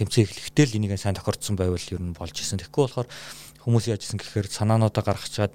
тэмцээн 0.00 0.24
эхлэхдээ 0.24 0.66
л 0.72 0.76
энийг 0.80 0.96
сайн 0.96 1.16
тохирдсон 1.16 1.56
байвал 1.56 1.88
ер 1.92 2.00
нь 2.00 2.16
болж 2.16 2.32
исэн. 2.32 2.60
Тэгэхгүй 2.64 2.84
болохоор 2.88 3.08
хүмүүс 3.64 3.92
яаж 3.92 4.08
исэн 4.08 4.18
гэхээр 4.20 4.48
санаануудаа 4.48 5.04
гаргачаад 5.04 5.52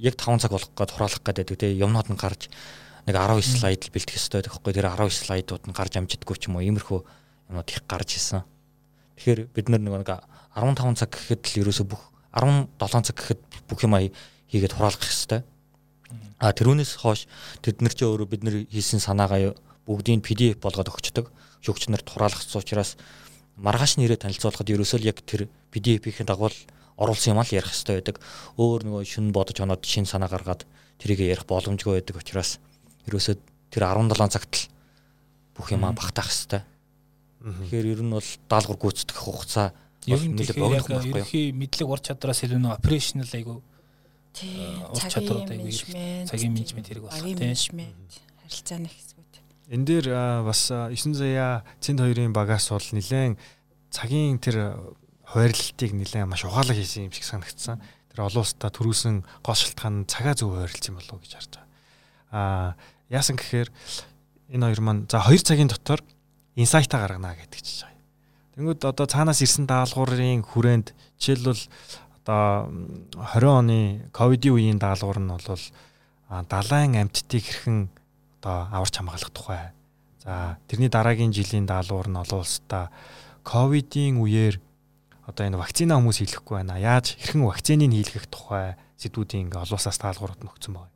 яг 0.00 0.14
5 0.16 0.40
цаг 0.40 0.52
болох 0.56 0.72
гээд 0.72 0.92
хураалах 0.96 1.20
гэдэг 1.20 1.56
тийм 1.56 1.84
юмнууд 1.84 2.08
нь 2.08 2.16
гарч 2.16 2.48
нэг 3.06 3.14
19 3.14 3.42
слайд 3.46 3.80
л 3.86 3.94
бэлтгэх 3.94 4.18
хэрэгтэй 4.18 4.38
байдаг 4.42 4.54
хгүй 4.58 4.72
тэр 4.74 4.90
19 4.90 5.14
слайдууд 5.14 5.64
нь 5.70 5.76
гарч 5.78 5.94
амждаггүй 5.94 6.36
ч 6.36 6.50
юм 6.50 6.58
уу 6.58 6.66
иймэрхүү 6.66 7.00
юмнууд 7.54 7.70
их 7.70 7.80
гарч 7.86 8.18
исэн. 8.18 8.42
Тэгэхээр 9.14 9.40
бид 9.54 9.66
нэг 9.70 9.80
15 9.86 10.98
цаг 10.98 11.10
гэхэд 11.14 11.42
л 11.54 11.60
ерөөсөө 11.62 11.86
бүх 11.86 12.02
17 12.34 13.06
цаг 13.06 13.16
гэхэд 13.16 13.40
бүх 13.70 13.80
юм 13.86 13.94
хийгээд 14.50 14.74
хураалгах 14.74 15.06
хэрэгтэй. 15.06 15.40
А 16.38 16.52
тэрүүнээс 16.52 16.98
хойш 17.00 17.26
тэд 17.62 17.80
нар 17.80 17.94
ч 17.94 18.04
өөрөө 18.04 18.28
бид 18.28 18.42
нар 18.44 18.56
хийсэн 18.68 19.00
санаагаа 19.00 19.54
бүгдийг 19.86 20.22
PDF 20.26 20.58
болгоод 20.60 20.90
өгчдөг. 20.90 21.30
Шүүгч 21.62 21.88
нарт 21.90 22.10
хураалгацсан 22.10 22.60
учраас 22.60 22.98
маргааш 23.56 23.96
нэрээ 23.96 24.20
танилцуулахад 24.20 24.68
ерөөсөө 24.68 24.98
л 25.00 25.08
яг 25.08 25.22
тэр 25.24 25.48
PDF-ийн 25.72 26.28
дагуу 26.28 26.52
оруулсан 27.00 27.32
юм 27.34 27.40
аа 27.40 27.46
л 27.48 27.56
ярих 27.56 27.72
хэрэгтэй 27.72 27.96
байдаг. 27.98 28.16
Өөр 28.60 28.80
нөгөө 28.84 29.02
шин 29.06 29.32
бодож 29.32 29.58
оноод 29.64 29.82
шин 29.84 30.04
санаа 30.04 30.28
гаргаад 30.28 30.68
тэрийг 31.00 31.24
ярих 31.24 31.48
боломжгүй 31.48 32.00
байдаг 32.00 32.20
учраас 32.20 32.60
ерөөсөө 33.06 33.34
тэр 33.70 33.82
17 33.88 34.34
цагт 34.34 34.52
л 34.54 34.62
бүх 35.56 35.72
юм 35.72 35.86
багтаах 35.88 36.30
хэрэгтэй. 36.30 36.62
Тэгэхээр 37.46 37.86
ер 37.96 38.00
нь 38.02 38.12
бол 38.12 38.30
даалгавар 38.50 38.80
гүйцэтгэх 38.82 39.22
хугацаа 39.22 39.72
ер 40.06 40.20
нь 40.22 40.34
нэлээд 40.34 40.58
богино 40.58 40.82
байхгүй 40.82 41.10
юу? 41.10 41.20
Ерхий 41.22 41.46
мэдлэг 41.54 41.88
ур 41.88 42.00
чадраас 42.02 42.42
илүү 42.42 42.60
нөө 42.60 42.76
operational 42.76 43.30
айгу 43.32 43.62
ур 43.62 45.02
чадварууд 45.06 45.50
айгу 45.54 45.70
цагийн 46.26 46.52
менежмент 46.52 46.90
хэрэг 46.90 47.04
болох 47.06 47.22
тийм 47.22 47.94
харилцааны 48.42 48.90
хэсэг 48.90 49.16
Энэ 49.66 49.82
дээр 49.82 50.06
бас 50.46 50.70
9 50.70 50.94
сая 50.94 51.66
цэнд 51.82 51.98
хоёрын 51.98 52.30
багаас 52.30 52.70
бол 52.70 52.86
нэлээд 52.94 53.34
цагийн 53.90 54.38
тэр 54.38 54.78
хуваарлалтыг 55.26 55.90
нэлээд 55.90 56.30
маш 56.30 56.46
ухаалаг 56.46 56.78
хийсэн 56.78 57.10
юм 57.10 57.12
шиг 57.12 57.26
санагдсан. 57.26 57.82
Тэр 58.14 58.30
олон 58.30 58.46
улстай 58.46 58.70
төрүүлсэн 58.70 59.26
гол 59.42 59.58
шалтгаан 59.58 60.06
цагаа 60.06 60.38
зөв 60.38 60.54
хуваарлж 60.54 60.86
юм 60.86 61.02
болов 61.02 61.18
уу 61.18 61.22
гэж 61.26 61.32
харж 61.34 61.50
байгаа. 61.58 61.66
Аа 62.30 62.78
яасан 63.10 63.36
гэхээр 63.36 63.68
энэ 64.50 64.66
хоёр 64.66 64.80
маань 64.82 65.06
за 65.10 65.22
2 65.22 65.42
цагийн 65.42 65.70
дотор 65.70 66.00
инсайтаа 66.56 67.06
гаргана 67.06 67.36
гэдэг 67.36 67.60
чиж 67.60 67.84
байгаа. 67.84 68.02
Тэнгүүд 68.56 68.80
одоо 68.88 69.06
цаанаас 69.06 69.44
ирсэн 69.44 69.68
даалгаврын 69.68 70.42
хүрээнд 70.42 70.96
жишээлбэл 71.20 71.62
одоо 72.24 72.72
20 73.36 73.46
оны 73.46 73.80
ковидын 74.10 74.54
үеийн 74.56 74.78
даалгавар 74.80 75.20
нь 75.20 75.30
бол 75.30 75.64
далайн 76.48 76.92
амьтдыг 76.96 77.44
хэрхэн 77.44 77.92
одоо 78.40 78.56
аварч 78.72 78.94
хамгаалах 78.96 79.30
тухай. 79.30 79.70
За 80.24 80.58
тэрний 80.66 80.90
дараагийн 80.90 81.30
жилийн 81.30 81.68
даалгавар 81.68 82.08
нь 82.08 82.18
олон 82.18 82.40
улстай 82.42 82.88
ковидын 83.44 84.18
үеэр 84.18 84.58
одоо 85.28 85.44
энэ 85.46 85.60
вакцина 85.60 86.00
хүмүүс 86.00 86.18
хийлэхгүй 86.24 86.54
байна. 86.64 86.80
Яаж 86.80 87.14
хэрхэн 87.14 87.46
вакциныг 87.46 87.92
хийлгэх 87.92 88.26
тухай 88.26 88.74
сэдвүүдийн 88.98 89.46
ингээ 89.46 89.62
олон 89.62 89.78
улсаас 89.78 89.98
даалгаврууд 90.02 90.42
нөхцөн 90.42 90.74
байна. 90.74 90.95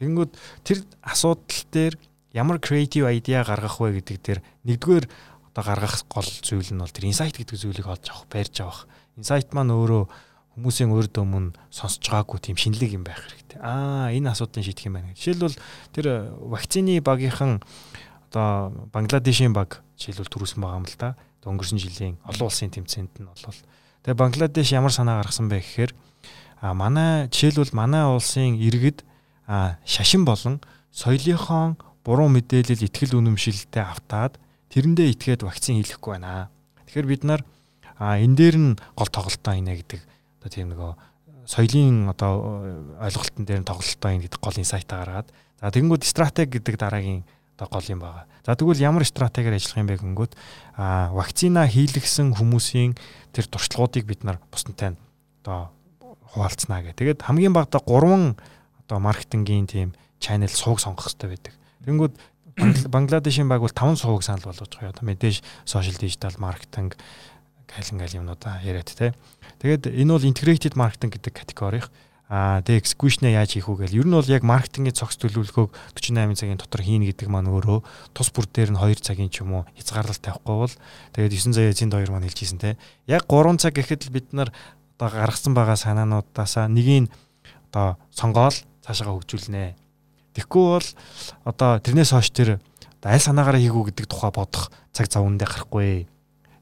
Тэгэнгүүт 0.00 0.32
тэр 0.64 0.78
асуудал 1.04 1.60
дээр 1.68 1.94
ямар 2.32 2.56
creative 2.56 3.04
idea 3.04 3.44
гаргах 3.44 3.76
вэ 3.84 4.00
гэдэг 4.00 4.16
дээр 4.24 4.40
нэгдүгээр 4.64 5.06
одоо 5.52 5.62
гаргах 5.64 6.08
гол 6.08 6.24
зүйл 6.24 6.72
нь 6.72 6.80
бол 6.80 6.88
тэр 6.88 7.04
insight 7.10 7.36
гэдэг 7.36 7.60
зүйлийг 7.60 7.84
олж 7.84 8.08
авах, 8.08 8.24
барьж 8.32 8.56
авах. 8.64 8.88
Insight 9.20 9.52
маань 9.52 9.74
өөрөө 9.76 10.08
хүмүүсийн 10.56 10.90
урд 10.94 11.14
өмнө 11.20 11.52
сонсож 11.68 12.00
байгаагүй 12.06 12.38
тийм 12.40 12.56
шинэлэг 12.56 12.96
юм 12.96 13.04
байх 13.04 13.20
хэрэгтэй. 13.22 13.58
Аа 13.60 14.08
энэ 14.14 14.32
асуудлыг 14.32 14.64
шийдэх 14.64 14.88
юм 14.88 14.96
байна. 14.98 15.14
Жишээлбэл 15.14 15.58
тэр 15.94 16.06
вакцины 16.48 16.98
багийнхан 17.04 17.60
одоо 18.30 18.72
Бангладешийн 18.94 19.52
баг 19.52 19.82
жишээлбэл 19.98 20.32
төрүүлсэн 20.32 20.62
байгаа 20.62 20.80
юм 20.80 20.86
л 20.86 20.96
да. 20.98 21.18
Өнгөрсөн 21.44 21.80
жилийн 21.80 22.16
олон 22.24 22.46
улсын 22.46 22.70
тэмцээнд 22.70 23.20
нь 23.20 23.26
бол 23.26 23.60
тэгээ 24.04 24.16
Бангладеш 24.16 24.70
ямар 24.72 24.92
санаа 24.92 25.24
гаргасан 25.24 25.48
бэ 25.48 25.60
гэхээр 25.60 25.92
а 26.60 26.74
манай 26.74 27.26
жишээлбэл 27.32 27.72
манай 27.72 28.04
улсын 28.04 28.60
иргэд 28.60 29.02
шашин 29.82 30.22
болон 30.22 30.62
соёлынхон 30.94 31.74
буруу 32.06 32.28
мэдээлэл 32.30 32.86
ихтгэл 32.86 33.18
үнэмшилтэй 33.18 33.82
автаад 33.82 34.38
тэрэндээ 34.70 35.10
итгээд 35.18 35.42
вакцин 35.42 35.82
хийлэхгүй 35.82 36.16
байна. 36.22 36.50
Тэгэхээр 36.86 37.06
бид 37.10 37.22
нар 37.26 37.42
энэ 37.98 38.36
дээр 38.38 38.56
нь 38.56 38.70
гол 38.94 39.10
тоглолтоо 39.10 39.54
хийнэ 39.58 39.74
гэдэг 39.82 40.00
одоо 40.40 40.50
тийм 40.50 40.70
нөгөө 40.70 40.92
соёлын 41.50 42.08
одоо 42.08 42.32
ойлголтын 43.02 43.44
дээр 43.44 43.60
нь 43.60 43.68
тоглолтоо 43.68 44.10
ин 44.14 44.22
гэдэг 44.22 44.40
гол 44.40 44.56
инсайтаа 44.56 44.98
гаргаад 45.02 45.28
за 45.60 45.74
тэгэнгүүт 45.74 46.06
стратеги 46.06 46.62
гэдэг 46.62 46.76
дараагийн 46.78 47.26
одоо 47.58 47.68
гол 47.68 47.86
юм 47.90 48.00
байгаа. 48.00 48.24
За 48.46 48.54
тэгвэл 48.56 48.80
ямар 48.80 49.04
стратегиар 49.04 49.58
ажиллах 49.58 49.82
юм 49.82 49.88
бэ 49.90 50.00
гингүүд 50.00 50.32
а 50.78 51.10
вакцина 51.12 51.66
хийлгсэн 51.66 52.32
хүмүүсийн 52.38 52.96
тэр 53.34 53.44
туршлагуудыг 53.50 54.06
бид 54.06 54.24
нар 54.24 54.40
бусдантай 54.48 54.96
одоо 55.44 55.74
хуваалцнаа 56.32 56.80
гэх. 56.86 56.96
Тэгээд 56.96 57.20
хамгийн 57.26 57.52
багадаа 57.52 57.84
3 57.84 58.38
одоо 58.90 58.98
маркетингийн 58.98 59.70
тийм 59.70 59.94
channel 60.18 60.50
сууг 60.50 60.82
сонгох 60.82 61.06
хэрэгтэй 61.06 61.30
байдаг. 61.30 61.54
Тэнгүүд 61.86 62.14
Бангладешийн 62.90 63.46
баг 63.46 63.62
бол 63.62 63.70
5 63.70 64.02
сууг 64.02 64.26
санал 64.26 64.50
болгож 64.50 64.66
байгаа. 64.74 64.90
Одоо 64.90 65.06
мэдээж 65.06 65.40
social 65.64 65.94
digital 65.94 66.34
marketing 66.42 66.92
калингаал 67.70 68.18
юмнуудаа 68.18 68.58
яриад 68.66 68.90
те. 68.90 69.14
Тэгээд 69.62 69.86
энэ 69.86 70.10
бол 70.12 70.26
integrated 70.26 70.74
marketing 70.74 71.14
гэдэг 71.14 71.32
категорих 71.32 71.86
аа 72.30 72.62
тэг 72.66 72.82
execution 72.82 73.30
яаж 73.30 73.54
хийх 73.54 73.70
үү 73.70 73.86
гэл. 73.86 74.02
Ер 74.02 74.06
нь 74.10 74.14
бол 74.14 74.26
яг 74.26 74.42
маркетингийн 74.42 74.98
цогц 74.98 75.18
төлөвлөгөөг 75.22 75.70
48 75.94 76.34
цагийн 76.34 76.58
дотор 76.58 76.82
хийнэ 76.82 77.14
гэдэг 77.14 77.30
маань 77.30 77.50
өөрөө 77.50 77.82
тус 78.14 78.30
бүр 78.34 78.46
дээр 78.50 78.74
нь 78.74 78.78
2 78.78 79.02
цагийн 79.02 79.30
ч 79.30 79.46
юм 79.46 79.62
уу 79.62 79.62
хязгаарлалт 79.78 80.22
тавихгүй 80.22 80.56
бол 80.66 80.74
тэгээд 81.14 81.32
9 81.38 81.54
сая 81.54 81.70
эцэнд 81.70 81.94
2 81.94 82.10
маань 82.10 82.26
хэлжсэн 82.26 82.58
те. 82.58 82.78
Яг 83.06 83.26
3 83.30 83.58
цаг 83.58 83.74
гэхэд 83.74 84.10
л 84.10 84.14
бид 84.14 84.30
нар 84.30 84.50
одоо 84.98 85.10
гаргасан 85.10 85.54
байгаа 85.58 85.78
санаануудаасаа 85.78 86.70
нэгийг 86.70 87.10
одоо 87.70 87.98
сонгоол 88.14 88.54
цаашаа 88.84 89.12
хөгжүүлнэ. 89.14 89.74
Тэгэхгүй 90.36 90.64
бол 90.78 90.88
одоо 91.44 91.80
тэрнээс 91.82 92.14
хойш 92.14 92.30
тэр 92.30 92.62
аль 93.04 93.20
санаагаараа 93.20 93.60
хийгүү 93.60 93.90
гэдэг 93.90 94.06
тухай 94.06 94.30
бодох 94.30 94.70
цаг 94.92 95.08
зав 95.08 95.24
үндэ 95.24 95.48
гарахгүй 95.48 96.06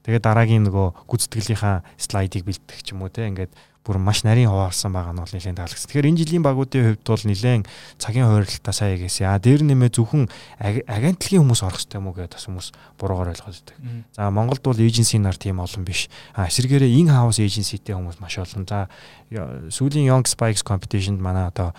Тэгээд 0.09 0.25
дараагийн 0.25 0.65
нөгөө 0.65 1.05
гүйцэтгэлийнхаа 1.05 1.85
слайдыг 1.99 2.41
бэлтгэх 2.41 2.81
ч 2.81 2.97
юм 2.97 3.05
уу 3.05 3.13
те 3.13 3.29
ингээд 3.29 3.53
бүр 3.83 3.97
маш 3.97 4.21
нарийн 4.27 4.51
хуваалсан 4.51 4.91
байгаа 4.91 5.15
нь 5.15 5.21
бол 5.23 5.33
нэлээд 5.33 5.55
таалагдсан. 5.55 5.87
Тэгэхээр 5.87 6.09
энэ 6.11 6.19
жилийн 6.21 6.43
багуудын 6.43 6.83
хувьд 6.99 7.07
бол 7.07 7.25
нэлээд 7.25 7.65
цагийн 7.97 8.27
хуваарлалтаа 8.27 8.75
сайн 8.75 8.99
хийгээсэй. 8.99 9.25
А 9.25 9.39
дээр 9.39 9.63
нэмээ 9.63 9.89
зөвхөн 9.95 10.27
агентлагийн 10.59 11.41
хүмүүс 11.47 11.63
орох 11.63 11.79
хэрэгтэй 11.79 11.97
юм 11.97 12.07
уу 12.11 12.15
гэдээ 12.19 12.35
бас 12.35 12.45
хүмүүс 12.51 12.67
буруугаар 12.99 13.31
ойлгоод 13.33 13.55
байдаг. 13.55 13.75
За 14.13 14.29
Монголд 14.29 14.63
бол 14.67 14.77
эйженси 14.77 15.17
нар 15.17 15.39
тийм 15.39 15.63
олон 15.63 15.87
биш. 15.87 16.11
А 16.35 16.51
эсвэргээрээ 16.51 16.91
ин 16.99 17.07
хаус 17.07 17.39
эйженситэй 17.39 17.95
хүмүүс 17.95 18.19
маш 18.19 18.35
олон. 18.37 18.67
За 18.67 18.91
сүүлийн 19.29 20.09
Young 20.09 20.25
Spikes 20.25 20.65
competition-д 20.65 21.21
манай 21.21 21.47
одоо 21.47 21.77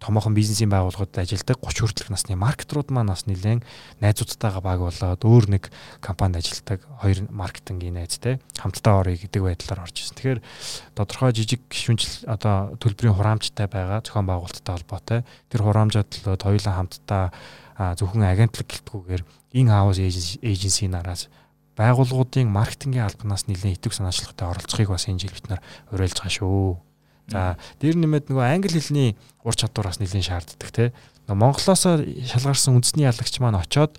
томоохон 0.00 0.32
бизнесийн 0.32 0.72
байгууллагуудад 0.72 1.20
ажилладаг 1.20 1.60
30 1.60 1.84
хүртэлх 1.84 2.10
насны 2.10 2.40
маркетрууд 2.40 2.88
маань 2.88 3.12
бас 3.12 3.28
нэлээд 3.28 3.62
найзуудтайгаа 4.00 4.64
баг 4.64 4.80
болоод 4.80 5.20
өөр 5.20 5.44
нэг 5.52 5.68
компанид 6.00 6.40
ажилладаг 6.40 6.80
хоёр 7.04 7.28
маркетингийн 7.28 8.00
найзтай 8.00 8.40
хамтдаа 8.56 9.04
орё 9.04 9.20
гэдэг 9.20 9.42
байдлаар 9.44 9.84
орж 9.84 10.00
ирсэн. 10.00 10.16
Тэгэхээр 10.16 10.40
тодорхой 10.98 11.32
жижиг 11.32 11.62
гишүүнжил 11.70 12.26
одоо 12.26 12.74
төлбөрийн 12.82 13.14
хураамжтай 13.14 13.70
байгаа 13.70 14.02
зохион 14.02 14.26
байгуулалттай 14.26 14.74
холбоотой. 14.74 15.20
Тэр 15.48 15.62
хураамжаад 15.62 16.10
л 16.10 16.34
хоёулаа 16.34 16.74
хамтдаа 16.74 17.24
зөвхөн 17.94 18.26
агентлаг 18.26 18.66
гэлтгүүгээр 18.66 19.22
ин 19.62 19.66
хаус 19.70 20.02
эйженси 20.02 20.90
нараас 20.90 21.30
байгууллагуудын 21.78 22.50
маркетингийн 22.50 23.06
албанаас 23.06 23.46
нэлээд 23.46 23.78
итэг 23.78 23.94
санаачлагтай 23.94 24.50
оролцохыг 24.50 24.90
бас 24.90 25.06
энэ 25.06 25.22
жил 25.22 25.34
бид 25.34 25.46
нар 25.46 25.62
уриалж 25.94 26.18
байгаа 26.18 26.34
шүү. 26.34 26.74
За 27.30 27.54
дээр 27.78 27.96
нэмээд 28.02 28.34
нөгөө 28.34 28.46
англи 28.50 28.82
хэлний 28.82 29.10
ур 29.46 29.54
чадвар 29.54 29.94
бас 29.94 30.02
нэлийн 30.02 30.26
шаарддаг 30.26 30.70
те. 30.74 30.90
Нөгөө 31.30 31.38
Монголоос 31.38 31.86
шалгарсан 32.34 32.74
үндэсний 32.74 33.06
ялагч 33.06 33.38
маань 33.38 33.62
очоод 33.62 33.94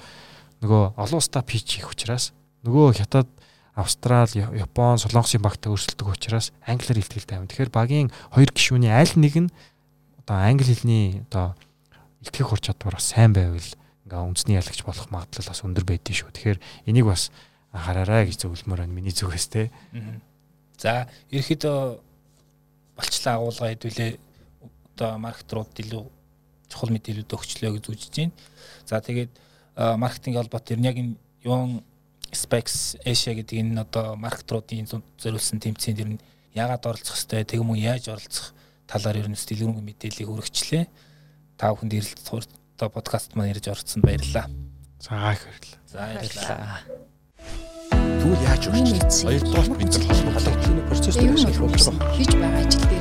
нөгөө 0.60 1.00
олон 1.00 1.20
улстай 1.24 1.44
пич 1.48 1.80
хийх 1.80 1.88
учраас 1.88 2.36
нөгөө 2.68 3.00
хятад 3.00 3.32
Австрал, 3.80 4.28
Япон, 4.36 5.00
Солонгосын 5.00 5.40
багтаа 5.40 5.72
өрсөлдөг 5.72 6.12
учраас 6.12 6.52
англиар 6.68 7.00
илтгэл 7.00 7.24
тайван. 7.24 7.48
Тэгэхээр 7.48 7.72
багийн 7.72 8.12
хоёр 8.36 8.52
гишүүний 8.52 8.92
аль 8.92 9.16
нэг 9.16 9.48
нь 9.48 9.50
одоо 10.20 10.36
англи 10.36 10.76
хэлний 10.76 11.24
одоо 11.32 11.56
илтгэх 12.20 12.52
ур 12.52 12.60
чадвар 12.60 13.00
сайн 13.00 13.32
байвал 13.32 13.64
ингээ 14.04 14.20
үндэсний 14.20 14.60
ялагч 14.60 14.84
болох 14.84 15.08
магадлал 15.08 15.48
бас 15.48 15.64
өндөр 15.64 15.86
байдгийн 15.88 16.18
шүү. 16.20 16.36
Тэгэхээр 16.36 16.60
энийг 16.92 17.08
бас 17.08 17.32
анхаараарай 17.72 18.28
гэж 18.28 18.44
зөвлөмөр 18.44 18.84
байна 18.84 18.94
миний 18.94 19.16
зүгээс 19.16 19.48
те. 19.48 19.72
За 20.78 21.08
ерөөхдөө 21.32 21.80
болчлаа 22.98 23.36
агуулга 23.40 23.72
хэдүүлээ 23.72 24.12
одоо 24.98 25.12
маркетрууд 25.24 25.72
илүү 25.80 26.04
чухал 26.68 26.92
мэдээлүүд 26.92 27.32
өгчлөө 27.32 27.72
гэж 27.78 27.86
үзэж 27.88 28.14
байна. 28.18 28.34
За 28.90 29.00
тэгээд 29.00 29.32
маркетинг 29.78 30.36
холбоот 30.36 30.72
ер 30.74 30.80
нь 30.80 30.90
яг 30.90 30.98
энэ 30.98 31.16
юун 31.46 31.84
Specs 32.32 32.98
Asia 33.06 33.34
гэдэг 33.34 33.58
энэ 33.60 33.82
одоо 33.86 34.16
маркетруудын 34.16 34.88
зориулсан 35.18 35.60
тэмцээнд 35.60 36.00
ер 36.00 36.10
нь 36.16 36.22
яагаад 36.54 36.86
оролцох 36.86 37.16
хэвтэй 37.18 37.46
тэгм 37.46 37.74
үү 37.74 37.80
яаж 37.86 38.10
оролцох 38.10 38.54
талаар 38.90 39.22
ер 39.22 39.30
нь 39.30 39.38
дэлгэрэнгүй 39.38 39.84
мэдээллийг 39.86 40.30
өргөжлөө. 40.30 40.84
Та 41.58 41.74
бүхэнд 41.74 41.94
ирэлт 41.94 42.22
одоо 42.80 42.90
подкаст 42.90 43.36
маань 43.36 43.54
ярьж 43.54 43.68
оролцсонд 43.68 44.06
баярлалаа. 44.06 44.48
За 45.04 45.34
их 45.34 45.44
баярлалаа. 45.46 45.82
За 45.86 46.00
баярлалаа. 46.00 46.80
Тэгвэл 48.20 48.48
яаж 48.48 48.64
өгч? 48.68 48.90
Хоёрдугаар 49.24 49.68
бид 49.78 49.92
нар 49.94 50.06
холбогдох 50.10 50.88
процесс 50.90 51.16
дээр 51.18 51.34
ажиллах 51.34 52.16
хийж 52.16 52.32
байгаа 52.36 52.62
ажил 52.64 52.86
дээр 52.90 52.99